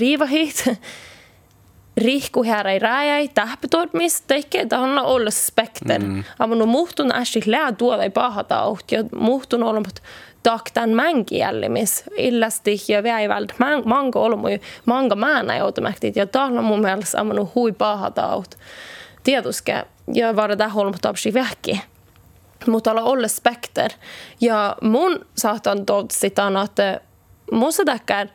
[0.00, 0.64] riivahit,
[1.96, 5.98] rihku här i rajai tähpätormis teikke tahonna olla spekter.
[5.98, 6.24] Mm.
[6.38, 10.02] Amma no muhtun äsi lää tuoda ei pahata aut ja muhtun olemat
[10.42, 16.80] taktan mängi jällimis illasti ja väivält man, manga olmui manga määnä joutumäktit ja tahna mun
[16.80, 18.58] mielestä amma no hui pahata aut.
[19.22, 21.80] Tietuske ja vara där holmat apsi vähki.
[22.66, 23.90] Mutta olla olla spekter.
[24.40, 27.00] Ja mun saatan todsitaan, että
[27.52, 28.28] musta täkkär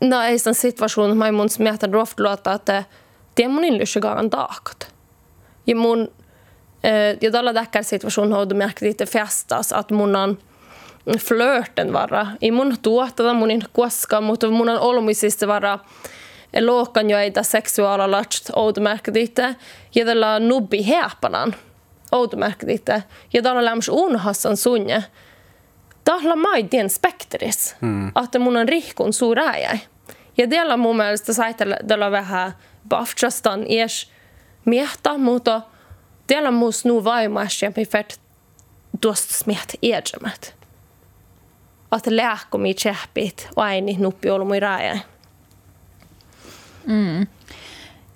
[0.00, 2.84] no ei sen situation, mä mun smietan roftluota, että
[3.36, 4.94] det mun illysigaan taakat.
[5.66, 6.08] Ja mun,
[7.20, 10.38] ja tällä täkkär situation har du märkt lite festas, att mun on
[11.18, 12.26] flörten vara.
[12.40, 15.78] I mun tuottada mun in koska, mutta mun on olmisista vara
[16.60, 19.56] luokan joita seksuaalalatst outomärkkiditte
[19.94, 21.54] ja tällä nubbi heapanan
[22.12, 25.04] outomärkkiditte ja tällä lämms unhassan sunne
[26.04, 28.12] tahla maidien spektris, mm.
[28.24, 29.78] että mun on rihkun suurääjä.
[30.38, 32.52] Ja tällä mun mielestä saitella vähän
[32.88, 34.10] bafchastan ies
[34.64, 35.60] miehtä, mutta
[36.26, 38.20] tällä muus nu vaimaisia, mi färt
[39.00, 40.54] tuosta smiet edjämät.
[41.96, 44.98] Että lääkkomi tsehpit, aini nuppi ollut mui rääjä.
[46.86, 47.26] Mm.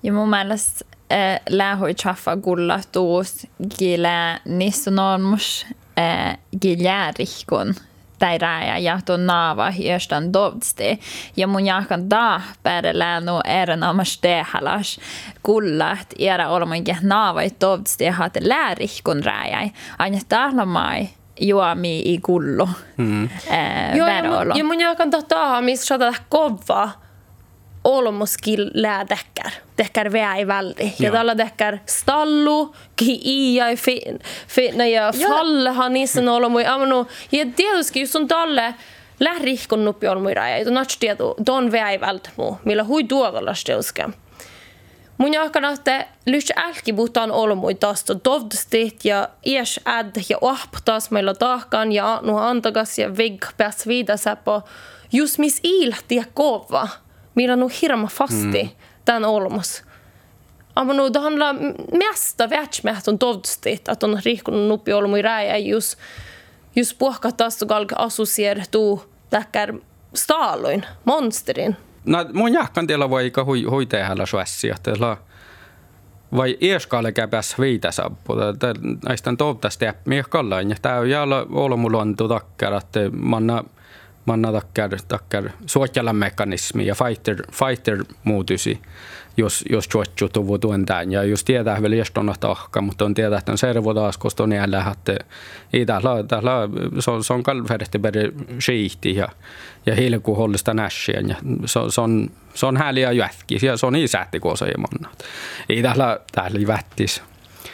[0.02, 3.46] Ja mun mielestä äh, lähui chaffa gulla tuus
[3.78, 5.66] gile nissunormus
[5.98, 7.74] äh, giljärihkun
[8.20, 11.00] tai raja ja tuon naava jostain dovsti.
[11.36, 15.00] Ja mun jakan da päädellä no erinomas tehalas
[15.42, 19.68] kullat era olmoinkin naava dovsti ja haatte läärihkun raja.
[19.98, 21.08] Aina täällä mai
[21.40, 22.68] juomi i kullu.
[22.96, 23.24] Mm.
[23.24, 26.14] Äh, Joo, ja, mun, ja mun jakan tota, missä saada
[27.82, 29.52] kova olmoskil lää dekkar.
[29.78, 30.92] Dekkar väi väldi.
[30.98, 36.66] Ja tällä dekkar stallu, ki iai fin, fin ja falle han nissen olmoi.
[36.66, 38.74] Amano, ja tietysti just on tälle
[39.20, 40.58] lährihkon nuppi olmoi raja.
[40.58, 44.08] Ja nats tietu, don väi vält mu, millä hui tuokallas teuske.
[45.18, 51.34] Mun jakan, että lyhtsä älki puhutaan olmoi tästä dovdustit ja ies äd ja ohptas meillä
[51.34, 54.62] tahkan ja nu antakas ja vig pääs viidasä på
[55.12, 56.24] just mis ilti ja
[57.30, 58.70] kova millä nu hirma fasti mm.
[59.04, 59.82] tämän olmos.
[60.76, 61.54] Amma nu det handlar
[61.92, 65.98] mest av världsmätt om dovstit, att on rikon nuppi olmu i räjä just,
[66.76, 69.74] just puhkatas galg associertu täkkär
[70.14, 71.76] staaloin, monsterin.
[72.04, 75.16] No mun jahkan teillä voi ikä hui, hui tehdä suessia, teillä
[76.36, 78.34] vai ieskaalle käpäs viitä sappu.
[79.04, 80.70] Näistä toivottavasti miehkallaan.
[80.70, 83.64] Ja tämä on jäällä olmulantu takkar, että manna
[84.26, 88.80] manna takkar, takkar suojalamekanismi ja fighter, fighter muutysi,
[89.36, 91.12] jos, jos juotju tuvu tuen tämän.
[91.12, 94.52] Ja just tietää vielä jestonna tahka, mutta on tietää, että on servo taas, koska on
[94.52, 95.16] jäällä, että
[95.72, 96.52] ei täällä, täällä
[96.98, 98.14] se on, se on kalverti per
[98.60, 99.28] shiihti ja,
[99.86, 101.28] ja hilku hollista nässien.
[101.28, 104.72] Ja se, se, on, se on hääliä jätki, ja se on niin sähti kuin se
[105.68, 107.22] ei täällä, täällä vättis.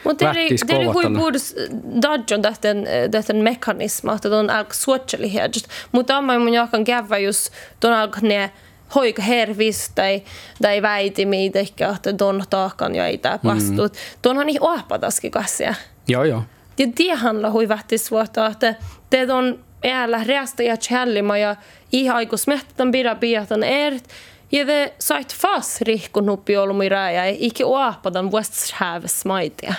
[0.07, 1.55] Mutta det är hui puhdas
[2.03, 5.69] dadjon tähten, tähten mekanisma, että on alka suotselihet.
[5.93, 8.51] Mutta amma mun jakan kävä just ton alka ne
[8.95, 10.23] hoika hervis tai,
[10.63, 12.93] tai väitimi, ehkä, että ton taakan
[13.23, 13.93] tää pastut.
[13.93, 13.99] Mm.
[14.23, 15.75] Tuonhan niin oapataski kassia.
[16.09, 16.43] Joo, joo.
[16.79, 18.75] Ja det handlar hui vähtis vuotta, että
[19.11, 21.57] det on äällä reasta ja tjällima ja
[21.93, 24.05] ihan aiku smettan pidä piatan ert.
[24.53, 29.75] Ja det sait fast rihkun nuppi olmuiraa ja ikke oapadan vuosthäves maitia.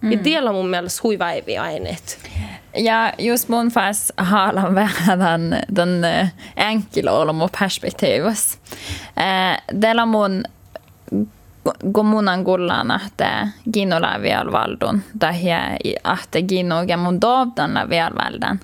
[0.00, 0.12] Mm.
[0.12, 2.18] Ja delar mun mielestä huiväiviä aineet.
[2.76, 6.04] Ja just mun fast haalan vähän den, den
[6.56, 8.58] enkelolomu perspektiivus.
[9.16, 10.42] Eh, Dela mun
[11.92, 15.58] gomunan gullana että ginola vielvaldun tahia
[16.22, 18.60] että gino mun dovdan vielvaldan.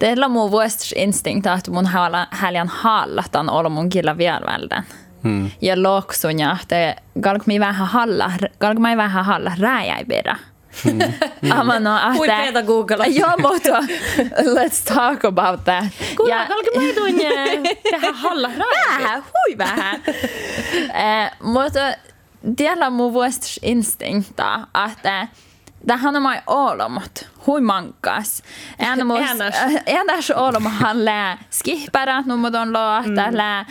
[0.00, 1.88] Dela mun vuostrs instinkt että mun
[2.30, 4.84] häljan hallatan olo mun gilla vielvaldan.
[5.22, 5.50] Hmm.
[5.60, 10.34] Ja loksunya että galk mi vähän halla, galk mi vähän halla rääjäibira.
[10.34, 10.49] Mm.
[10.84, 11.82] Mm.
[11.82, 13.06] no, Hui pedagogalla.
[13.20, 13.80] Joo, mutta
[14.42, 15.84] let's talk about that.
[16.16, 16.46] Kuule, ja...
[16.46, 17.16] kalke maidun
[17.92, 18.50] vähän halla
[18.88, 20.00] Vähän, hui vähän.
[20.04, 21.80] eh, mutta
[22.56, 25.28] tiellä mun vuostus instinkta, että
[25.86, 26.14] Tähän
[26.46, 28.42] olomot, hui mankas.
[29.86, 33.14] Ennäs olomot han lää skihpärät numodon loo, mm.
[33.36, 33.66] lää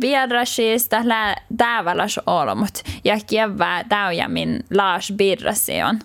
[0.00, 2.82] biadrasis, lää täväläs olomot.
[3.04, 5.98] Ja kievää täyjä min laas birrasi on.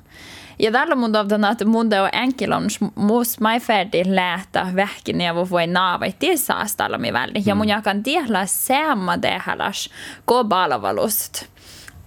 [0.60, 5.36] Ja tällä mun toivon, että mun teo enkel on muus mai färdig lähtä vähkin ja
[5.36, 7.44] voi naavai tisaastalla mi väldi.
[7.46, 9.89] Ja mun jakan tiellä seamma tehdäläs
[10.28, 11.51] globaalavalust.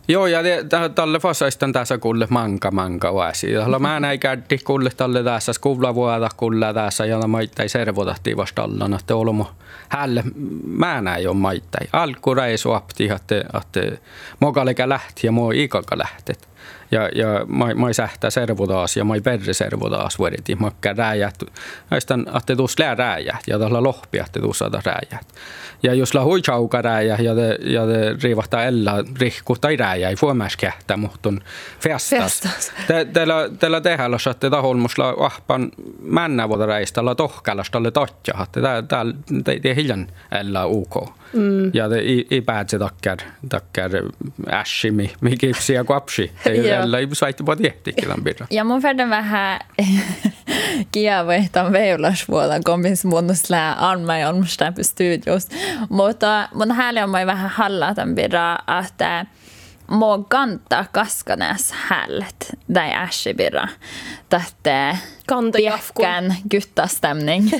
[0.08, 0.40] Joo, ja
[0.94, 3.52] tälle fasaistan tässä kulle manka manka oasi.
[3.52, 8.96] Tällä mä näin käddi kulle tälle tässä skuvla vuoda kulle tässä ja maittai servodahti vastalla,
[8.98, 9.50] että olmo
[9.88, 10.24] hälle
[10.66, 11.86] mä näin jo maittai.
[11.92, 13.80] Alkureisu apti, että, että
[14.40, 16.48] mokalika lähti ja moi ikaka lähtet
[16.94, 20.54] ja, ja ma, ma ei sähtä servudaas ja ma ei perre servudaas vuodeti.
[20.54, 21.34] Ma käy rääjät,
[21.90, 25.26] näistan, että tuus lää rääjät ja tällä lohpi, että tuus saada rääjät.
[25.82, 30.08] Ja jos la hui chauka rääjä ja te, ja te riivahtaa ella rihku tai rääjä,
[30.08, 31.40] ei voi myös kähtää, mutta on
[31.80, 32.72] festas.
[32.86, 35.70] Te, teillä, teillä tehdään, että taholmusla ahpan
[36.02, 37.88] männä vuoda räistä, la tohkalasta, la
[38.42, 39.14] että täällä
[39.44, 41.23] te, te hiljan ella UK.
[41.34, 41.70] Mm.
[41.74, 43.18] Ja det i, i päätse takkar,
[43.48, 43.90] takkar
[44.46, 46.32] äshi, mi, mi kipsi ja kuapsi.
[46.46, 48.46] Eller i svaitte på tehtikin tämän birra.
[48.50, 49.60] Ja mun verran vähän
[50.92, 55.48] kiavehtan veulasvuodan komis muunnos lää Anma ja Olmstäpy studios.
[55.88, 59.26] Mutta mun hääli on mai vähän halla tämän birra, että
[59.88, 63.68] må ganta kaskanes hället där äshi birra.
[64.28, 64.98] Tätte
[65.56, 67.50] piekän gyttastämning.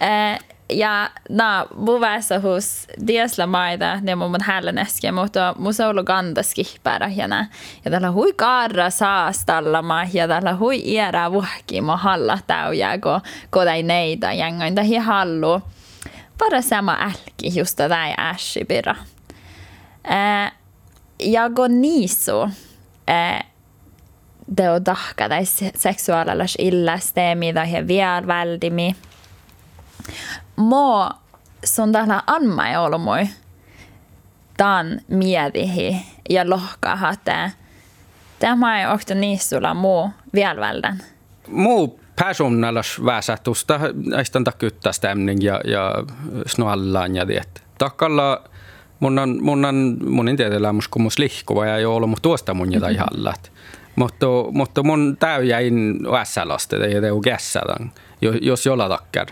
[0.72, 7.28] ja na buvässä hus diesla maida ne mun hällen äsken mutta musoulu ganda skihpärä ja
[7.28, 7.46] nä
[7.84, 13.20] ja tällä hui karra saastallama ja tällä hui iera vuhki mo halla täyjä ko
[13.50, 15.62] kodai neitä jängoin tähi hallu.
[16.38, 18.94] Para sama älki just tätä ässi pira.
[21.22, 22.48] Ja go niisu
[24.56, 25.44] det on tahka tai
[25.76, 28.96] seksuaalilas illasteemi tai vielä väldimi
[30.62, 31.10] mo
[31.64, 33.28] son tällä Anma ei ollut moi
[34.56, 35.96] tan mietihi
[36.30, 37.50] ja lohkaa että
[38.38, 41.02] tämä ei ole niissä muu vielä välden.
[41.48, 45.94] Muu personalas väsätusta, näistä takyttä stämning ja, ja
[46.46, 47.62] snallaan ja det.
[47.78, 48.44] Takalla
[49.00, 52.22] mun on, mun on, mun en tiedä elämys, kun mun lihkuva ja ei ollut, mutta
[52.22, 53.52] tuosta mun jotain hallat.
[53.96, 57.92] Mutta, mutta mun täyjäin vässälaste, ei teu kässädan,
[58.40, 59.26] jos jolla takkar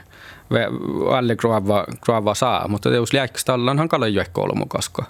[1.11, 5.05] alle grava, grava saa, mutta jos liäkstallan hankala juekko koska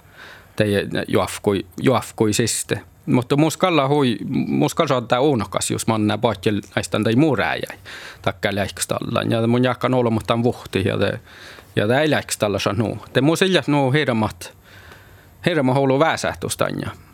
[0.55, 0.65] te
[1.07, 2.81] juafkui, juafkui siste.
[3.05, 4.17] Mutta muskalla hui,
[4.47, 7.77] muskalla saattaa unokas, jos man nää pohjel näistä tai muu rääjäi,
[8.21, 9.31] takka liäkstallan.
[9.31, 11.19] Ja mun jakkan olla, mutta vuhti, ja te,
[11.75, 12.97] ja te ei liäkstalla sanu.
[13.13, 14.57] Te mun siljas nuu hirmat,
[15.45, 17.10] hirma houlu väsähtustanja te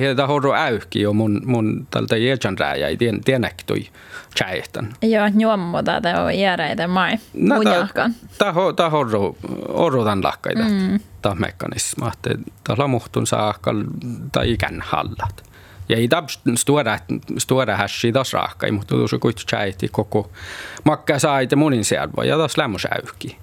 [0.00, 3.88] heitä horro äyhki jo mun, mun tältä jäjän rääjä, ei tien, tienektui
[4.34, 4.88] tjäihtan.
[5.02, 8.14] Joo, juommuta te on järeitä mai, no, mun jahkan.
[8.38, 9.36] Tämä horro,
[9.68, 11.00] horro tämän lakkaita, mm.
[11.22, 12.30] tämä mekanisma, että
[12.64, 13.84] tämä muhtun saakal
[14.32, 15.54] tai ikän hallat.
[15.88, 16.98] Ja ei tämä stora,
[17.38, 20.30] stora hässi taas raakka, mutta tuossa kuitenkin tjäihti koko
[20.84, 23.38] makka saite munin sieltä, ja taas lämmös äyhki.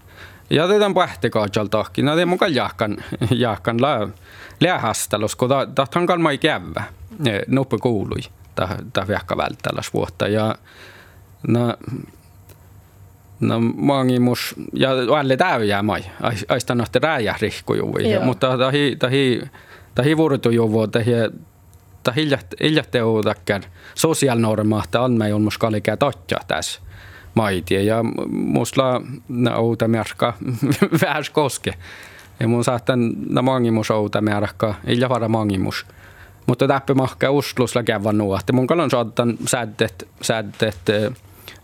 [0.50, 2.98] Ja tätä pähtekaatjaltahkin, no te mukaan jahkan,
[3.32, 4.08] jahkan lää
[4.62, 6.84] läähastelus, kun tahtan kalmai kävä,
[7.48, 8.20] nopea kuului,
[8.94, 10.28] tämä vihka välttäläs vuotta.
[10.28, 10.56] Ja
[11.48, 11.78] no,
[13.40, 16.04] no mangimus, ja alle täyjää mai,
[16.50, 19.42] aista nohte rääjä rihkujuvui, mutta tahi, tahi,
[19.96, 21.12] tahi vuorotujuvu, tahi,
[22.04, 22.30] tahi
[22.62, 23.62] iljähteu takkar
[23.96, 26.82] sosiaalnormaahta on me on muskalikää totja tässä
[27.34, 29.02] maitie ja musta
[29.56, 30.34] outa merkka
[31.02, 31.74] vähäs koske.
[32.42, 35.86] Ja mun saattan na mangimus outa merkka, illa vara mangimus.
[36.48, 38.54] Mutta täppä mahka uslusla kävän nuohti.
[38.54, 40.82] Mun kalon saattan säddet, säddet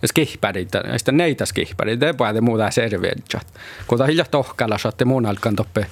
[0.05, 3.47] skihpärit, näistä neitä skihpärit, det är muuta serveetjat.
[3.87, 5.85] Kun tämä hiljaa tohkalla saatte mun alkan toppe,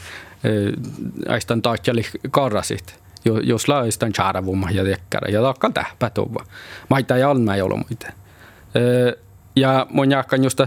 [1.29, 2.99] aistan taatjali karrasit.
[3.43, 6.45] Jos laistan charavumma ja tekkärä, ja takkal tähpä tuva.
[6.89, 8.07] Maita ei alma ei ollut muita.
[9.55, 10.61] Ja mun jahkan just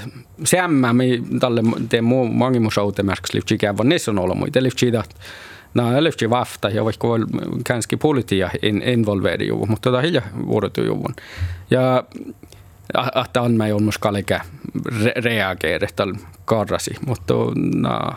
[0.45, 5.16] sämmä, mi tälle teen muu mangimusautemärks livtsi kävän niissä on ollut muita livtsi dat.
[5.74, 7.18] No, livtsi vafta ja vaikka voi
[7.64, 11.14] känski politia in, involveri juvu, mutta tota hilja vuorotu juvun.
[11.70, 12.05] Ja
[13.24, 14.41] että on mä ei ollut kalike
[14.84, 15.12] re,
[16.45, 17.34] karrasi, mutta
[17.74, 18.12] no,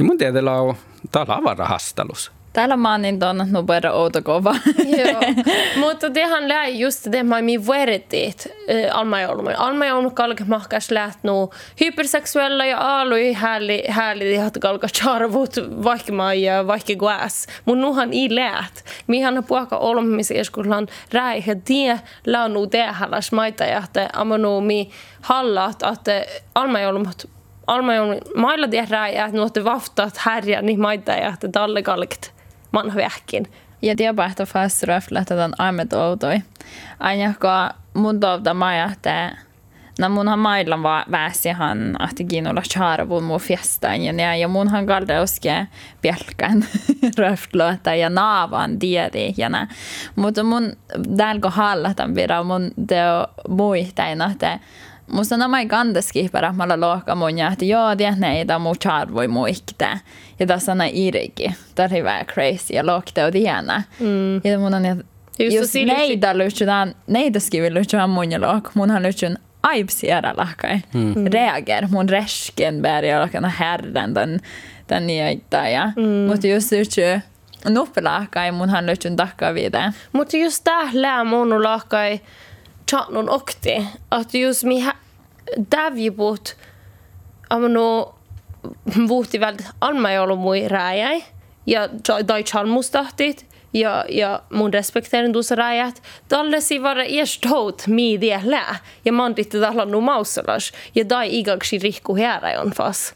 [0.00, 0.18] ei mun
[0.60, 0.74] on,
[1.12, 2.32] tää on avarahastelus.
[2.52, 4.54] Täällä mä oon niin tuon nubera outokova.
[4.98, 5.20] Joo,
[5.76, 7.58] mutta tehän lää just det man mi
[8.92, 9.50] alma jouluma.
[9.56, 11.50] Alma jouluma kalka mahkas läht nu
[11.80, 17.46] hypersexuella ja aalui härli härli hat kalka charvut vaikka ja vaikka guas.
[17.64, 18.84] Mun nuhan i läht.
[19.06, 24.90] Mihan puaka olmisi eskullan räihe tie launu tehalas maita ja että amanu mi
[25.20, 26.24] hallat että
[26.54, 27.28] alma joulumat
[27.66, 31.82] Alma on mailla tehdään ja nuotte vaftat härjä niin maita ja että talle
[32.72, 33.46] kalkt man vähkin
[33.82, 33.92] Ja
[34.30, 36.42] että fast röflätetään aimet outoi.
[37.00, 39.36] Aina kun mun tovda maja, että
[39.98, 45.66] No munhan mailla va väsihan ahti kiinnolla charvun mun fiestaan ja, ja munhan kalde uske
[46.02, 46.64] pelkän
[47.18, 49.68] röftlötä ja naavan tiedi ja nä.
[50.16, 50.72] Mutta mun
[51.16, 54.58] täällä hallatan pidä mun teo muistain, että
[55.12, 59.28] Musta nämä ei kantaski paremmalla lohka mun ja että joo, tiedä ei tämä mun charvoi
[59.28, 59.88] muikte.
[60.38, 61.50] Ja tässä on iriki.
[61.74, 63.82] Tämä on hyvä crazy ja lohte on tiedä.
[64.00, 64.34] Mm.
[64.44, 64.84] Ja mun on
[65.38, 68.74] Just, just neitä lyhtsydään, neitä skivi lyhtsydään mun ja lohk.
[68.74, 70.78] Munhan lyhtsyn aipsiera lahkai.
[70.94, 71.14] Mm.
[71.32, 74.40] Reager, mun resken bärja lahkana herran den,
[74.88, 75.68] den niitä.
[75.68, 75.92] Ja.
[75.96, 76.30] Mm.
[76.30, 77.20] Mutta just lyhtsy
[77.68, 79.92] nuppelahkai, munhan lyhtsyn takkaa viitä.
[80.12, 82.20] Mutta just tää lää mun lahkai
[82.90, 83.86] chatnon okti.
[84.10, 84.84] Att just mi
[85.70, 86.56] tävjiput
[87.50, 88.14] amno
[89.08, 91.24] vuhti väldigt alma ei ollut mui rääjäi.
[91.66, 91.88] Ja
[92.26, 96.02] tai chalmustahtit ja, ja mun respekteerin tuossa rajat.
[96.28, 98.76] Tällaisia vara erst hout miidiä lää.
[99.04, 100.72] Ja man ditte tällä nu mausalas.
[100.94, 103.14] Ja dai igaksi rikku hääräjon fas.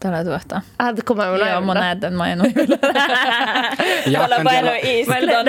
[0.00, 0.62] Tällä tuosta.
[0.78, 2.52] Ah, det kommer jag Joo, mun näytän mä en ole
[4.12, 5.44] Tällä paljon.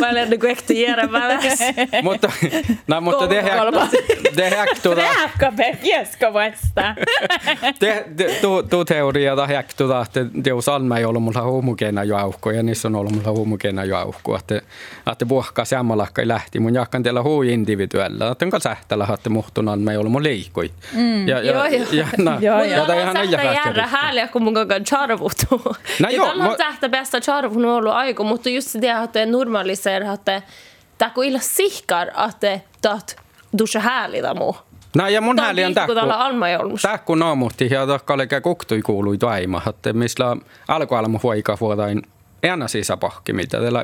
[0.00, 1.58] Mä olen kuektu jäädä väväs.
[2.02, 2.32] Mutta,
[2.86, 3.72] no, mutta det här,
[4.36, 5.02] det här tuota...
[5.02, 6.94] Rääkkäpä, vasta.
[8.70, 12.94] Tuo teoria här tuota, että teos alma ei ollut mulla homogeena jouhko ja niissä on
[12.94, 14.36] ollut mulla homogeena jouhko.
[14.36, 14.60] Että,
[15.12, 18.30] että puhkaa sammalakka lähti mun jakkan teillä huu individuella.
[18.30, 20.70] Että on kanssa sähtällä, että muhtun alma ei ollut mun liikui.
[21.26, 23.87] Ja, ja, ja, ja, ja, ja, ja, ja, ja, ja, ja, härliga
[24.32, 25.62] kun mun kanssa charvutu.
[26.00, 30.42] No ja tällä on tähtä bästa charvun ollut aika, mutta just det että normaliserar että
[30.98, 33.16] tämä kun illa sihkar että tat
[33.58, 34.56] dusha härliga muu.
[34.96, 35.92] No ja mun häli on tähku.
[36.82, 40.36] Tähku naamuhti ja takka kuktui kuului taima, että missä
[40.68, 42.02] alkualmu huika vuotain
[42.42, 42.62] en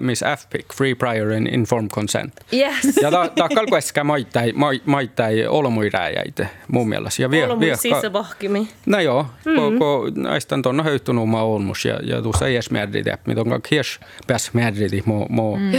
[0.01, 2.35] miss F-pick, Free Prior and Informed Consent.
[2.53, 2.97] Yes.
[3.03, 4.53] Ja takkal kuitenkaan maittai,
[4.87, 7.23] maittai olmuiräjäitä mun mielestä.
[7.23, 8.69] Ja vie, Olmui sisäpohkimi.
[8.87, 9.55] No joo, mm.
[9.55, 13.49] kun, kun näistä on höyttynyt oma olmus ja, ja tuossa ei edes määrditä, mitä on
[13.49, 14.97] kaikki edes mo määrditä,
[15.29, 15.73] mua mm.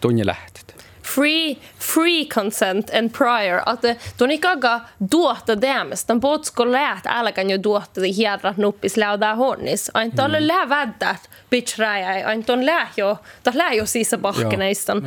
[0.00, 0.79] tunne lähtetä
[1.14, 3.62] free, free consent and prior.
[3.66, 3.84] Att
[4.16, 4.80] tuon ikaga
[5.12, 6.04] duotta demes.
[6.04, 9.90] Tämän potsko läht älkän jo duotta hierrat nuppis läudää honnis.
[9.94, 10.46] Ain tolle mm.
[10.46, 12.24] lää väddät bitch räjäi.
[12.24, 15.02] Ain ton lää jo, ta lää jo sisä pahkeneistan.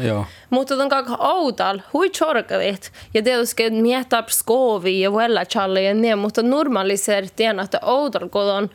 [0.49, 2.91] Mutta ton kaka outal, hui chorkalit.
[3.13, 8.69] Ja tietysti miettaa skovi ja vuella challe ja niin, mutta normaliseer tien, että outal kodon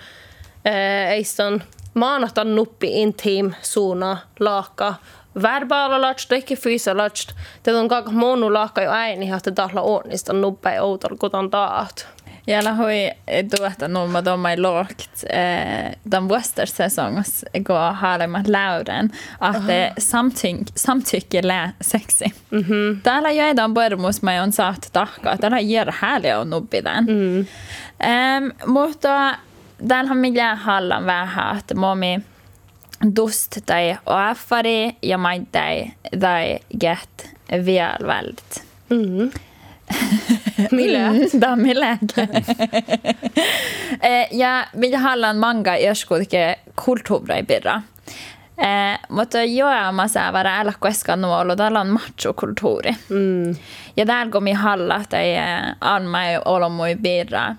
[1.10, 1.62] eiston
[1.94, 4.94] maanahtan nuppi intim suuna laakka
[5.34, 7.32] verbaalalacht, ehkä fyysalacht.
[7.62, 12.18] Tätä on kaikki monu lahka jo ääni, että tahla onnista nubbe ja outolla kutan taat.
[12.48, 15.24] Jällä hui eh, tuota numma tommai lågt
[16.10, 19.10] den eh, vuoster säsongs gå eh, harma lauden
[19.40, 22.24] ah, att det samtyck, samtycke lä sexy.
[22.50, 23.00] Mm -hmm.
[23.02, 25.38] Täällä jäi tämän puhelumus mä on saatu tahkaa.
[25.38, 27.04] Täällä jär härliä on nubbiden.
[27.04, 27.46] Mm.
[28.04, 29.38] Ähm, mutta
[29.88, 32.20] täällähän millään hallan vähän, että momi
[33.16, 35.90] dust tai oafari ja maitai
[36.20, 37.30] tai get
[37.64, 38.62] vielvält.
[38.90, 39.30] Mm.
[40.72, 41.00] Millä?
[41.40, 41.98] Tämä on millä.
[44.30, 47.82] ja minä haluan manga joskuinkin kulttuuria pidä.
[48.58, 52.92] Eh, mutta joamassa vara älä koskaan nuolo, täällä on machokulttuuri.
[53.08, 53.56] Mm.
[53.96, 55.26] Ja täällä kun minä halla tai
[55.80, 57.56] anma olo mui pidä.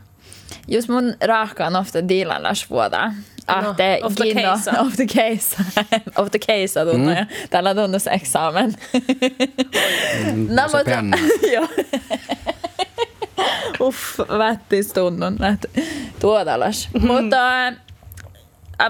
[0.67, 3.11] Just mun raaka on ofta diilallas vuoda
[3.49, 4.71] Ah, att eh, of the Gino, case.
[4.79, 5.63] Of the case.
[6.15, 7.25] of the case hade hon, mm.
[7.49, 8.75] den hade examen.
[10.23, 11.17] Mm, och penna.
[11.53, 11.67] ja.
[13.79, 15.57] Uff, vettig stund hon.
[16.19, 16.87] Tuo tällais.
[16.93, 17.07] Mm.
[17.07, 17.73] Mutta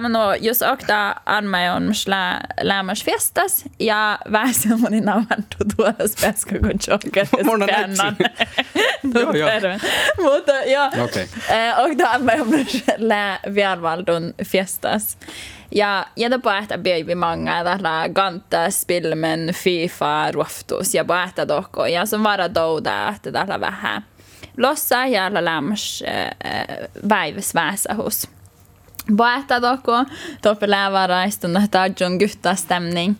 [0.09, 7.25] no, jos okta anmajonms lä, lämmäs festas ja vähän semmoinen navantu tuodas pääskö kun joker
[7.25, 8.15] skannan.
[9.21, 9.49] joo, joo.
[10.21, 10.53] Mutta
[11.03, 11.27] Okej.
[11.49, 11.91] Eh, okay.
[11.91, 15.17] okta anmajonms lä vianvaldun festas.
[15.71, 21.45] Ja, ja då bara äta baby många där ganta spilmen FIFA ruoftus ja bara äta
[21.45, 24.03] dock och jag som vara då där äta där vähän.
[24.57, 28.27] Lossa jävla lämmäs äh, eh, eh, väivsväsa hos.
[29.15, 30.05] Bare dere.
[30.43, 33.15] Dere lever en stund etter jungguttastemning.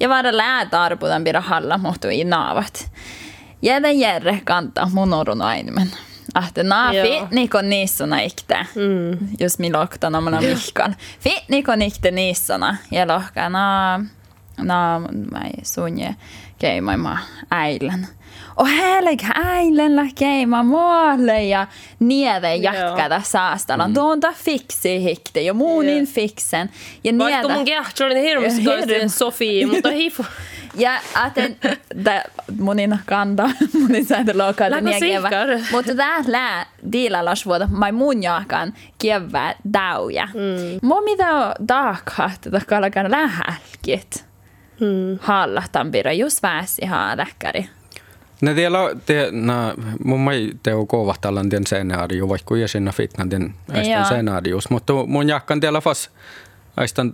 [0.00, 2.90] Ja vaara lää tarputan pidä halla muhtui naavat.
[3.62, 5.90] Jäde järre kantaa mun orun ainemen.
[6.34, 8.66] Ahte naa fi niko niissona ikte.
[8.74, 9.28] Mm.
[9.40, 10.96] Jos mi lokta namana mihkan.
[11.20, 12.76] Fi niko nikte niissona.
[12.90, 14.00] Ja lohka naa...
[14.58, 16.14] Naa mä ei sunje
[16.58, 17.18] keimaimaa
[17.50, 18.06] äilän.
[18.56, 21.66] Och helig äilen lakei mä maalle ja
[21.98, 23.88] niede jatkada saastana.
[23.88, 23.94] Mm.
[23.94, 26.08] Tuonta fiksi hikte ja muunin yeah.
[26.08, 26.70] fiksen.
[27.04, 28.64] Ja Vaikka mun kehto oli hirveästi
[29.08, 30.24] Sofia, mutta hifo.
[30.74, 31.56] Ja aten
[32.04, 32.22] da
[32.58, 33.50] monin kanda
[33.82, 35.30] monin sääntä lokal Lägg kieva.
[35.72, 40.26] Mutta tää lää diila lasvuoda mai mun jaakan kievä dauja.
[40.26, 40.78] Mm.
[40.82, 44.24] Mo mitä daakhat tätä kalakan lähälkit.
[44.80, 45.18] Mm.
[45.20, 47.68] Hallahtan pira just väsi haa läkkäri.
[48.40, 49.74] Ne tiellä, te, na,
[50.04, 55.28] mun mai teo kovahtallan den scenaario, vaikka ja sinne fitnan den äistän scenaarius, mutta mun
[55.28, 56.10] jakkan tiellä fas
[56.76, 57.12] aistan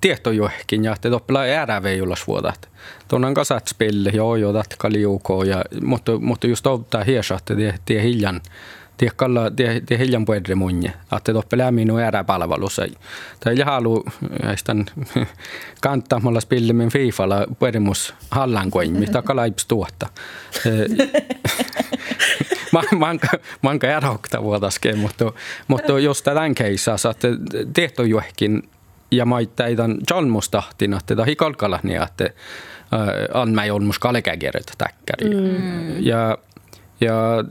[0.00, 2.68] tietojuhkin ja te toppela äräveijulas vuodat.
[3.08, 8.02] Tuonnan kasat spille, joo joo, dat kaliuko, ja, mutta, mutta just ottaa hiesahte, tie, tie
[8.02, 8.40] hiljan,
[8.98, 12.86] tie kalla, tie, tie hiljan puedre munje, että toppela minu äräpalvelussa.
[13.40, 14.04] Tai ei halu
[14.46, 14.86] aistan
[15.80, 20.06] kantamalla spillimin fiifalla puedremus hallan kuin, mitä kalaips tuotta.
[22.98, 23.28] manka,
[23.62, 25.32] manka ärokta vuodaskeen, mutta,
[25.68, 27.28] mutta just tämän keissassa, että
[27.72, 28.62] tietojuhkin
[29.10, 32.30] ja maittaidan jalmustahtina, että tahi kalkalahni, että
[33.34, 35.34] on ei olmus kalekäkirjoita täkkäri.
[35.34, 36.04] Mm.
[36.04, 36.38] Ja,
[37.00, 37.44] ja,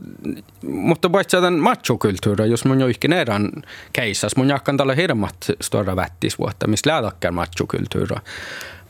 [0.62, 3.50] mutta paitsi tämän machokulttuura, jos mun joikin erän
[3.92, 8.20] keissas, mun jakkan tällä hirmat stora vättisvuotta, missä lähdäkkään machokulttuura.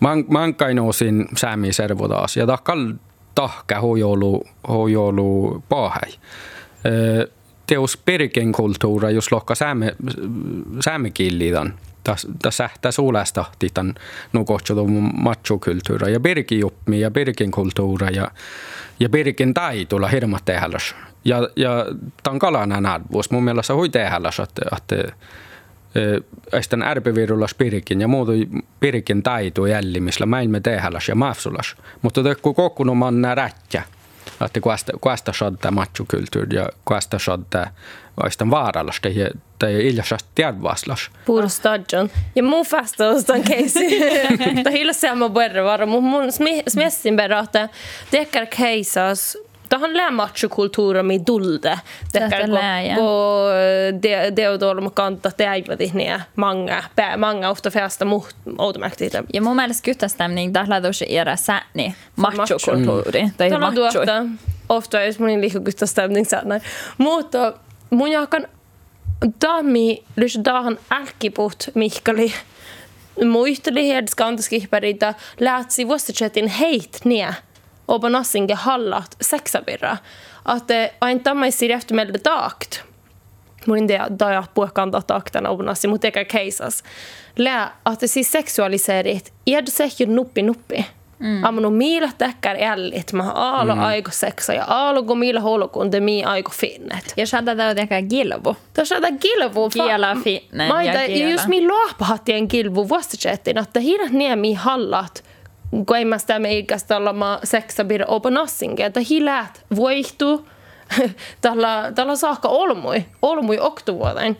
[0.01, 2.93] Man, man kai osin säämi servodaas ja takkal
[3.35, 6.13] tahka hojoulu, hojoulu pahai.
[7.67, 9.97] Teos periken kulttuura, jos lohka sääme,
[10.85, 11.75] säämekillidan
[12.43, 13.95] tässä tässä ulästä titan
[14.33, 14.87] nukotsotu
[15.23, 18.31] machokulttuura ja Birkin jupmi ja Birkin kulttuura ja
[19.01, 20.95] ja Birkin taitulla hirmat tehälläs.
[21.25, 21.87] Ja, ja
[22.23, 25.17] tämän kalana nadvuus mun mielestä hui tehälläs, että, että
[26.55, 28.33] Ästän ärpivirullas pirikin ja muutu
[28.81, 31.77] pirikin taitu jällimillä mäilme tehälläs ja mafsulas.
[32.03, 33.83] Mutta kun kokkunuman nää rätjä,
[34.45, 37.67] että kuasta, kuasta sodda machokulttuur ja kuasta sodda
[38.25, 39.15] oistan vaarallas tai,
[39.59, 41.11] tai iljasast tiedvaslas.
[41.27, 42.11] Puro stadjon.
[42.35, 44.01] Ja mun fastaustan keisi.
[44.65, 45.87] Tai hillä sama verran vara.
[45.87, 46.33] Mun
[46.69, 47.69] smessin berra, että
[48.11, 49.39] tekkar keisas
[49.69, 51.79] Tähän lää machokulttuura mi dulde.
[52.13, 52.41] Tekkar
[52.95, 53.49] ko
[54.03, 56.83] det det då de kanta täivät niin många
[57.17, 59.15] många ofta fästa mot automatiskt.
[59.35, 63.31] Ja mun mielestä kyttästämning tällä tosi era säni machokulttuuri.
[63.37, 64.01] Tai macho.
[64.69, 66.61] Ofta jos mun liikaa kyttästämning säni.
[66.99, 67.53] Mutta
[67.91, 68.47] mun jakan
[69.41, 72.33] dami lys dahan älkiput Mihkali
[73.25, 77.35] muisteli hedskantaskihparita lähtsi vuosichetin heit nie
[77.89, 79.97] oba nassinge hallat seksabirra.
[80.45, 80.71] Att
[81.01, 82.83] ain tammaisi efter taakt.
[83.67, 86.83] Mun det da puhkanta taaktana oba nassi, mutta eikä keisas.
[87.39, 90.87] Lää, että siis seksualiseerit, iedä se nuppi nuppi.
[91.19, 91.45] Mm.
[91.45, 93.83] Amano miila täkkär ällit, mä aalo mm.
[93.83, 97.13] aiko seksa ja aalo kun miila holkun te mii aiko finnet.
[97.17, 98.57] Ja shada da teka gilvu.
[98.73, 99.71] Ta shada gilvu.
[99.71, 101.31] Kiela finnet ja kiela.
[101.31, 105.25] Just mi luopahattien gilvu vuostachettin, että hirat niemi hallat
[105.71, 110.49] kun ei mä sitä meikästä olla ma seksa bir opa nassinge, että hiläät voihtu
[111.41, 114.37] tällä, tällä saakka olmui, olmui oktuvuoden.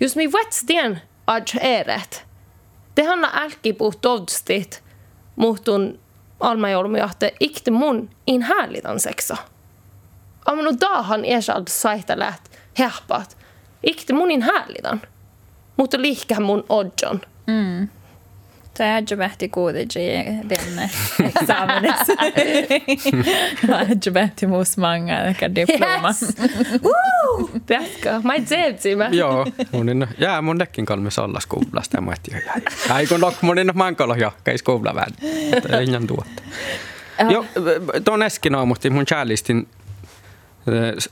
[0.00, 2.26] Jos mi vetstien adj eret,
[2.94, 4.82] tehän älkipuht todstit,
[5.36, 5.98] muhtun
[6.40, 9.36] almajoulumujahte ikte mun in härlitan sexa.
[10.44, 13.36] Amma no dahan esad saita läht herpat.
[13.82, 15.00] Ikte mun in härlitan.
[15.76, 17.20] Mutta lihkä mun odjon.
[17.46, 17.88] Mm.
[18.80, 20.90] Täytyvähti kuitenkin den
[21.24, 22.12] examenissa.
[23.66, 26.08] Täytyvähti muus manga, eikä diploma.
[27.66, 29.08] Pätkä, mä ei mä.
[29.12, 33.58] Joo, mun jää mun nekin kolme olla skublasta ja mä et Ai kun nok mun
[33.58, 35.12] en mankalo jahka, ei skubla vähän.
[35.82, 36.42] Ingen tuotta.
[37.28, 37.44] Joo,
[38.04, 39.68] tuon äsken aamusti mun challistin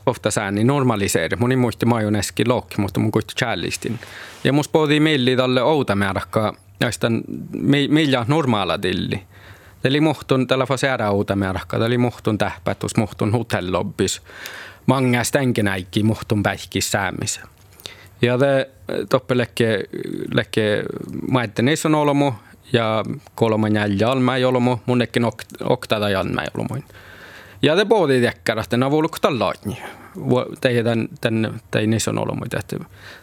[0.07, 1.37] ofta sääni normaliseeri.
[1.37, 3.99] Mun muisti majun äsken lokki, mutta mun kuitti challistin.
[4.45, 7.23] Ja mus pohtii milli tälle outa määräkkaa näistan
[7.89, 9.23] millä normaala tilli.
[9.85, 14.23] Eli muhtun tällä fasera uuta merkka, eli muhtun tähpätus, muhtun hotellobbis.
[14.87, 17.41] Många stänkenäikki muhtun päihkis säämis.
[18.23, 18.71] Ja det
[19.09, 19.85] toppelekke
[20.35, 20.85] lekke
[21.31, 22.33] maitten on olomu
[22.73, 23.05] ja
[23.35, 25.25] kolman jäljä almai olomu, munnekin
[25.65, 26.85] oktada jalmai olomuin.
[27.63, 29.83] Ja det både tekkar att den har varit tallaatni.
[30.63, 32.47] Det är den, den, den nisun olomu.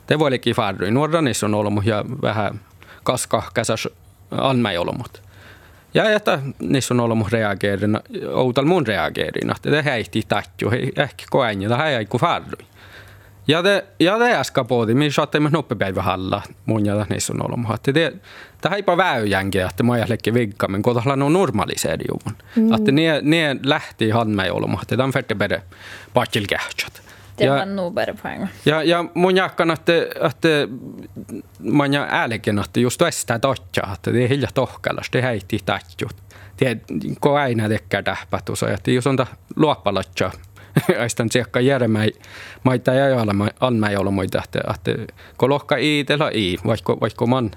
[0.08, 0.91] Det var liki farru.
[0.91, 2.60] Nuorra nisun olomu ja vähän
[3.06, 3.88] kaskahkäsäs
[4.32, 5.22] anmäjolomut.
[5.93, 8.01] Ja että niissä on ollut reageerina,
[8.34, 12.20] outal mun reageerina, että det häihti tatju, ehkä koen, ja det är ku.
[13.47, 14.95] Ja det, ja det äska på det.
[14.95, 17.60] Min saatte myös noppepäivä halla mun ja niissä on ollut.
[17.74, 18.14] Että det,
[18.64, 22.36] det här är että mä lähti vigga, men kun on normaliseerijuun.
[22.56, 22.74] Mm.
[22.74, 25.62] Että ne, ne lähti han med olla, että tämän färdig bare
[26.14, 27.01] pakilkähtsät.
[27.38, 28.48] Det var nog bara poäng.
[28.66, 29.94] Ja, ja mun jakkan, että,
[30.28, 30.48] että
[31.60, 36.16] man ja äälikin, että just tästä totja, että det är hilja tohkalas, det heitti tatjut.
[36.60, 36.80] Det
[37.22, 39.18] kun aina tekkää tähpätu, så että jos on
[39.56, 40.32] luoppalatja,
[41.02, 42.12] aistan siekka järmäi,
[42.64, 43.22] maita ja
[43.60, 47.52] alma ei ole muita, että, että kun lohka i, tela i, vaikka, vaikka man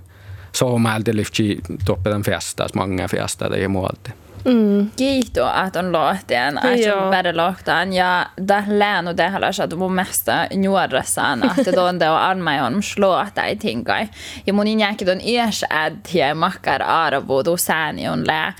[0.52, 4.10] soomältä lyfti toppetan festas, mange festas ja muualta.
[4.44, 4.90] Mm.
[4.96, 7.92] Kiitos, että on lohteen, että on vähän lohtaan.
[7.92, 13.56] Ja tämä läänu tehdä, että mun mielestä nuoressaan, että tuon teo armai on slåta i
[13.56, 14.08] tinkai.
[14.46, 18.52] Ja mun injääkin on iäs ädhiä makkar arvoitu sääni on lää.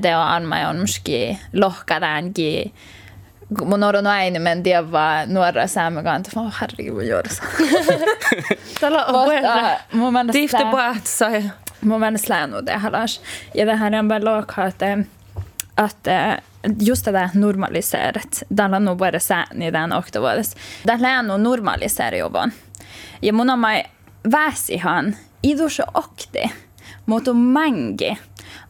[0.00, 1.38] Teo armai on muski
[3.48, 6.30] mun on aina, men det var några saamekanta.
[6.40, 7.40] Åh herregud, vad gör det
[9.90, 10.32] mun mielestä...
[10.32, 10.64] Tifte.
[10.64, 11.50] Mun
[11.82, 13.20] mielestä läänu det halas.
[13.54, 14.82] Ja det här är bara låg att,
[15.74, 16.08] att
[16.78, 18.42] just det där normaliserat.
[18.56, 20.58] Tällä on bara sääni tämän oktovuodessa.
[20.86, 22.52] Tällä on normaliserat jovan.
[23.22, 23.84] Ja mun on mai
[24.32, 26.50] väsihan idus okti.
[27.06, 28.18] Mutta mangi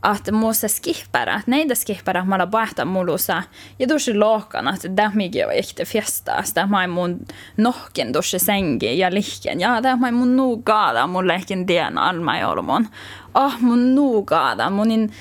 [0.07, 3.43] att måste skippara, nej det skippara mala bahta mulusa
[3.77, 7.27] ja dushi lokan att det migi on ekte fiesta, sitä mai mun
[7.57, 9.61] nohken dushi sengi ja liken.
[9.61, 12.87] Ja det mai mun nugada mun leken dien alma jolmon
[13.35, 15.13] oh mun nugada munin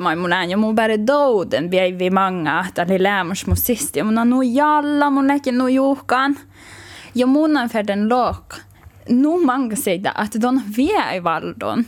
[0.00, 3.98] mai mun ään ja mun bäri douden vie vi manga että oli lämmus mun sisti
[3.98, 6.36] ja mun on nu jalla mun leken nu juhkan
[7.14, 8.08] ja mun on för den
[9.08, 11.84] nu manga säger att de vie i valdon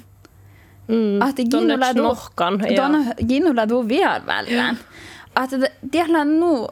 [0.89, 1.23] Mm.
[1.23, 2.17] Att ginulla du,
[2.75, 2.91] ja.
[3.29, 4.75] ginulla du vielä välillä.
[5.45, 5.57] Että
[5.91, 6.69] teillä nu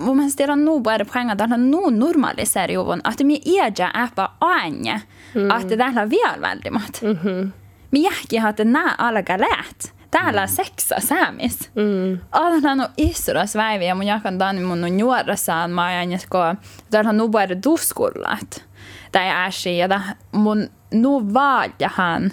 [0.00, 3.90] mun mielestä teillä on nu bara poäng att det nu normaliserar ju att mi eja
[3.94, 5.02] äpä aine
[5.34, 5.50] mm.
[5.50, 7.52] att det här vielä väldigt mm-hmm.
[7.90, 9.92] Mi jähki har det nä alga lät.
[10.10, 11.70] Täällä sexa säämis.
[11.74, 12.18] Mm.
[12.30, 16.56] Alla on isoras väivi ja mun jakan tani mun on juorasaan mä ajan, että
[16.90, 18.64] täällä on nu bara duskullat.
[19.12, 20.00] Tai äsi ja
[20.32, 22.32] mun nu vaadjahan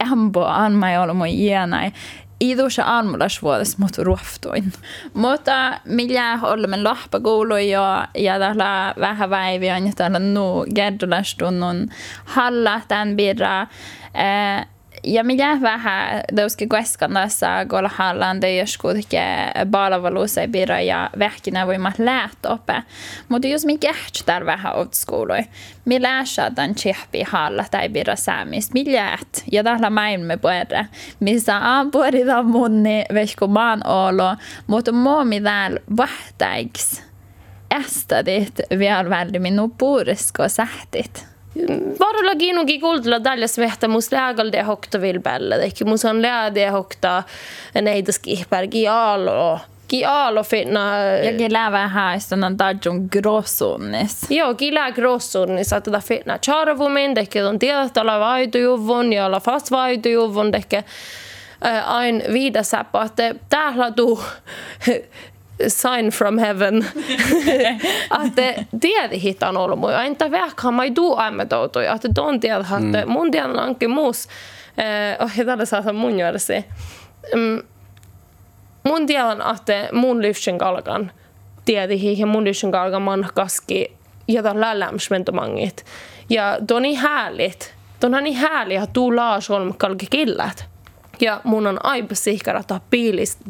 [0.00, 1.92] embo anmai olmo ienai.
[2.40, 4.72] Idusha almulas vuodessa mut ruoftuin.
[5.14, 11.88] Mutta millä olemme lohpakoulu ja, ja täällä vähän väiviä, ja täällä nu gerdulastunnon
[12.24, 13.62] halla tämän birra.
[14.14, 14.66] Eh,
[15.06, 16.22] ja minä vähän
[17.68, 19.20] kolla hallaan te joskuutkin
[19.70, 22.82] palveluissa ei pidä ja vähkinä voimat lähtöpe.
[23.28, 25.44] Mutta jos minä kehtää vähän outskuului,
[25.84, 29.44] minä lähtään tsehpi halla tai pidä säämistä, minä et.
[29.52, 30.88] Ja täällä maailma puhutaan,
[31.20, 34.36] missä on puhutaan munni vehko maan olo,
[34.66, 37.02] mutta muu mitä vahtaiksi.
[37.80, 41.35] Estadit vielä välillä minun puurisko sähtit.
[42.00, 45.56] Varolla ginugi kuldla daljas vehta mus läägal de hokta vilbällä.
[45.56, 47.22] Ehkä mus on lää de hokta
[47.82, 49.60] neida skihpär gialo.
[49.88, 50.98] Gialo finna...
[50.98, 54.30] Ja gilää vähän istunan tajun grossunnis.
[54.30, 55.72] Joo, gilää grossunnis.
[55.72, 60.82] Että ta finna charvumin, ehkä on tiedät olla vaitujuvun ja olla fast vaitujuvun, ehkä
[61.86, 64.22] ain viidasäpä, että täällä tuu
[65.68, 66.86] sign from heaven.
[68.26, 69.88] että tiedi hitan ollut muu.
[69.90, 71.92] Ainta vähkään mai tuu aimetoutuja.
[71.92, 74.28] Että ton tiedä, että mun tiedän anki muus.
[75.20, 76.64] Oh, ja tällä saa mun järsi.
[77.34, 77.62] Mm,
[78.84, 81.12] mun tiedän, että mun lyfsen kalkan
[81.64, 83.96] tiedi ja mun lyfsen kalkan man kaski
[84.28, 85.84] ja tällä lämsmentomangit.
[86.30, 87.76] Ja ton niin härligt.
[88.00, 90.64] Ton on niin härligt att du Lars Holm kalki killat.
[91.20, 93.44] Ja mun on aipa sihkara, että billistä,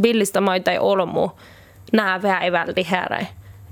[0.00, 1.30] billistä maita ei olmu
[1.92, 3.26] nää väivälti härä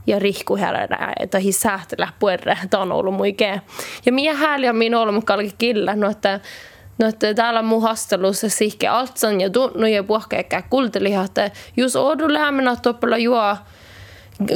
[0.06, 0.88] ja rihku härä,
[1.20, 3.58] että hi sähtelä puerre, että on ollut muikea.
[4.06, 6.40] Ja minä hääliä minä ollut kalki killa, no että
[6.98, 11.96] No, että täällä mun haastelussa sihke altsan ja tunnu ja puhka eikä kulteliha, että jos
[11.96, 13.56] oudu lämminä toppella juo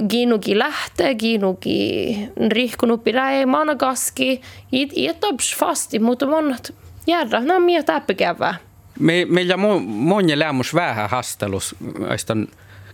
[0.09, 2.19] kiinuki lähtee, kiinuki
[2.49, 4.41] rihkunuppi räi, managaski,
[4.73, 5.17] it, it
[5.59, 6.75] fasti, mutta monat
[7.07, 8.68] järra, nämä mie täppikävää.
[8.99, 11.77] Me, meillä on moni lämmus vähän hastelus,
[12.09, 12.49] aistan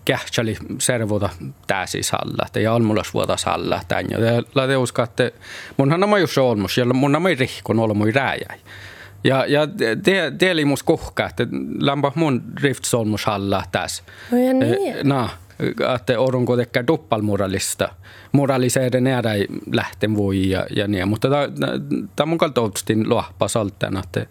[0.04, 1.28] kähtsali servuta
[1.66, 4.06] tää siis halla, ja almulas vuoda halla tän.
[4.10, 4.18] Ja
[4.54, 5.30] lähde uska, että
[5.76, 8.58] munhan on just olmus, ja mun on rihkun olmui rääjäi.
[9.24, 9.68] Ja, ja
[10.04, 11.46] det, det oli mus kohka, että
[11.78, 14.02] lämpä mun riftsolmus halla tässä.
[14.32, 14.96] Oh, ja niin.
[15.08, 15.30] No,
[15.94, 17.88] että on kuitenkin duppalmoralista.
[18.32, 19.30] Moraliseerde nähdä
[19.72, 21.28] lähten voi ja, ja niin, mutta
[22.16, 24.26] tämä mun kaltoustin lohpa saltena, että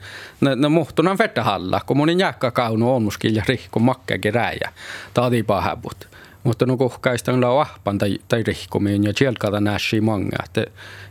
[0.55, 4.73] no muhtunan vettä halla, kun mun jääkkä kaunu on muskilla rihku makkeakin räjä.
[5.13, 6.12] Tämä oli pahaput.
[6.43, 10.37] Mutta no kohkaista on ahpan tai, tai rihkomiin ja sieltä näsi manga.
[10.43, 10.65] Että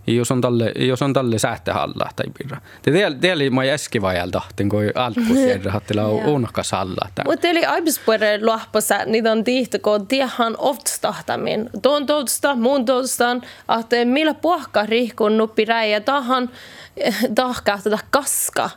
[0.07, 2.61] jos on tälle, jos on tälle sähtehalla tai pirra.
[2.87, 7.09] Det det mä äski vajal tahtin, kun alku siellä hattila unokas alla.
[7.25, 11.71] Mutta eli aibispuere lohpassa, niitä on tihti, kun tiehan oftstahtamin.
[11.83, 13.37] Tuon tuosta, muun tuosta,
[13.81, 16.51] että millä puhka rihkun nuppi räjä, tahan
[17.35, 18.71] tahkaa tätä kaska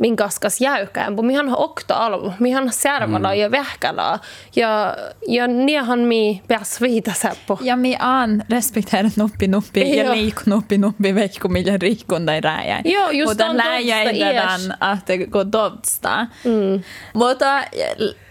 [0.00, 3.34] min kaskas jäykään, mutta mihan okta alvu, mihan särvalla mm.
[3.34, 4.18] ja vähkällä
[4.56, 4.96] ja,
[5.28, 7.58] ja niehan mi pääs viita säppo.
[7.62, 12.80] Ja mi an respekterat nuppi nuppi ja liik nuppi nuppi veikko millä riikkun tai rääjä.
[12.84, 14.60] Joo, just Mutta läjäidään,
[14.98, 16.26] että kun todsta.
[16.44, 16.82] Mm.
[17.14, 17.64] Mutta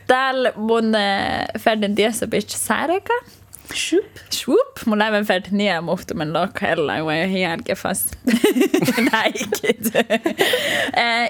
[0.08, 3.14] täällä mun eh, tiessä pitää särkä.
[3.74, 4.20] Swoop.
[4.30, 4.86] Swoop.
[4.86, 8.18] Mun lämmen färd ner mot men lock hella och jag helt fast
[9.12, 9.96] näikit.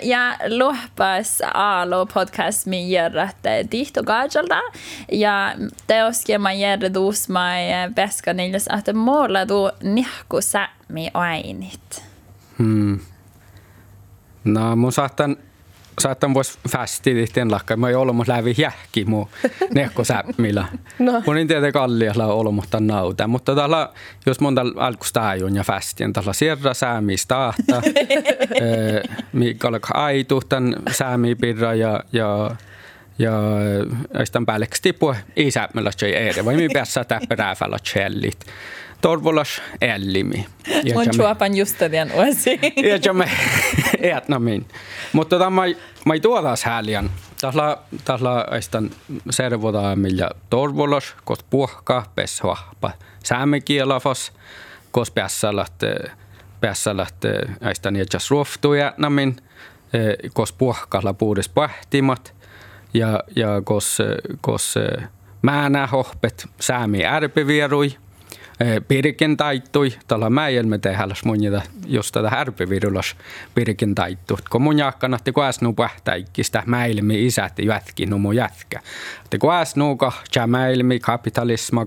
[0.04, 4.62] ja lohpas alo podcast mi järrat dihto gajalda
[5.08, 5.52] ja
[5.88, 12.04] teoske ma järre dus mai beska niljas att måla då nihku sämi ainit.
[12.58, 13.00] Hmm.
[14.44, 15.38] No, mun saattan
[16.00, 17.78] saattan vois fästi tihteen lakka.
[17.78, 19.28] Mä ei ollut mun lävi jähki mu
[19.74, 20.66] nekko säppmillä.
[21.00, 21.24] No.
[21.26, 23.28] Mun en tiedä kallialla ollut mutta nauta.
[23.28, 23.90] Mutta tällä,
[24.26, 27.82] jos mun tällä alkusta ajun ja fästien, tällä sierra säämis tahta.
[29.34, 32.52] mikä oli aitu tämän säämi pirra ja, ja
[33.20, 33.34] ja
[34.24, 38.46] sitten päälleksi tippua isämällä se eri, vai mi päässä täppärääfällä chellit.
[39.02, 40.46] Torvolas ellimi.
[40.94, 42.60] Mun chuopan just den osi.
[43.06, 43.30] Ja me
[44.00, 44.66] etnamin.
[45.14, 47.10] Mutta tota, mä ei tuodas häliän.
[47.42, 48.92] Tällä, tällä aistan
[49.30, 52.92] servoda millä torvolas, kos puhka, pes vahpa.
[53.24, 54.32] Säämekielafas,
[54.92, 55.74] kos päässälät,
[56.62, 57.16] päässälät
[57.62, 59.36] aistan jätsäs ruoftuja namin,
[60.34, 62.34] kos puhkalla puudes pahtimat.
[62.94, 63.98] Ja, ja kos,
[64.42, 64.76] kos
[65.42, 67.92] määnä hohpet säämi ärpivierui–
[68.88, 73.16] pirkin taittui, tällä mäijällä me tehdään munjita, jos tätä härpivirulas
[73.56, 74.40] pirkin taittu.
[74.50, 78.80] Kun mun jakkanatti kun äsnu pähtäikkistä mäilmi isät jätki no mun jätkä.
[79.30, 81.86] Te kun äsnu kahtja mäilmi kapitalisma.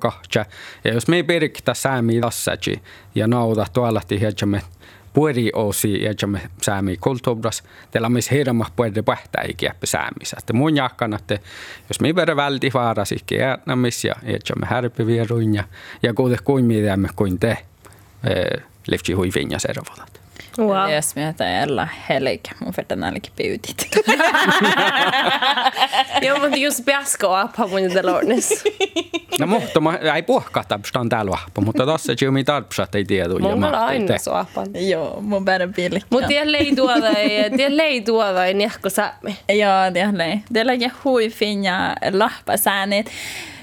[0.84, 2.82] Ja jos me pirkitä säämi tassaji
[3.14, 4.62] ja nauta tuolla tiedämme
[5.12, 10.36] pueri osi ja jamme säämi kulttuuras, teillä on myös hirma pueri pähtäikiä säämissä.
[10.38, 10.76] Että mun
[11.16, 11.38] että
[11.88, 15.64] jos me verran välti vaarasikin äänamis ja jamme härpivieruin ja,
[16.02, 17.58] ja kuitenkin kuin mitä kuin te,
[18.86, 20.21] lefti huivin ja servotat.
[20.58, 20.92] Wow.
[20.92, 23.82] Jos mieltä olla helg, mun färden nälki pyytit.
[26.26, 28.54] Joo, mutta just piasko appa mun delornis.
[29.40, 33.28] No mutta mä ei puhkata, on täällä vahpa, mutta tossa ei ole tarpsat ei tiedä.
[33.28, 34.66] Mun on aina suapan.
[34.88, 36.00] Joo, mun päivän pilli.
[36.10, 37.10] Mutta tiedä ei tuoda,
[37.56, 39.36] tiedä ei tuoda, ei niehko sämmi.
[39.48, 40.40] Joo, tiedä ei.
[40.52, 43.10] Tiedä ei hui finja lahpa säänit.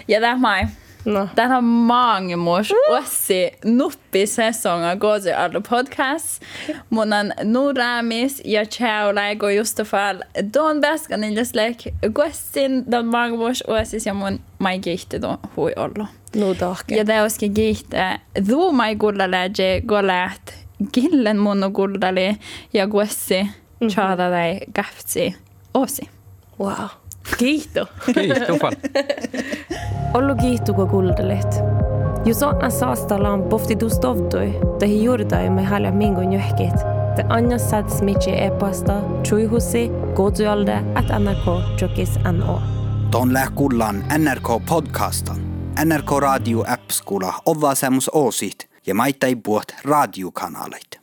[0.08, 0.68] Ja tämä
[1.06, 1.30] No.
[1.36, 6.44] Den har mange mors ossi nuppi säsonga gozi allu podcast.
[6.90, 10.24] Munan nuramis ja tjäulai go just fall
[10.54, 16.08] don bäska niljaslek gossin don mange mors ossis ja mun mai gihti do hui ollu.
[16.36, 16.96] No tahke.
[16.96, 18.20] Ja det oski gihti
[18.50, 20.54] du mai gulla läge golat
[20.94, 22.36] gillen mun gullali
[22.74, 23.46] ja gossi
[23.88, 25.36] tjada dai gaftsi
[25.74, 26.10] osi.
[26.60, 26.99] Wow.
[27.38, 27.86] Kiito.
[28.14, 28.78] Kiito paljon.
[30.14, 31.48] Ollu kiihtuko kuldelit.
[32.26, 36.76] Jos on saastalla on pofti tustovtui, te juurdai me halja mingun johkit.
[37.16, 42.62] Te anja sad smitsi e-posta chuihussi kotualde at nrk.no.
[43.12, 45.38] Ton lää kullan NRK-podcastan.
[45.86, 50.99] NRK Radio App-skula ovaa semmus oosit ja maittai puot radiokanaleit.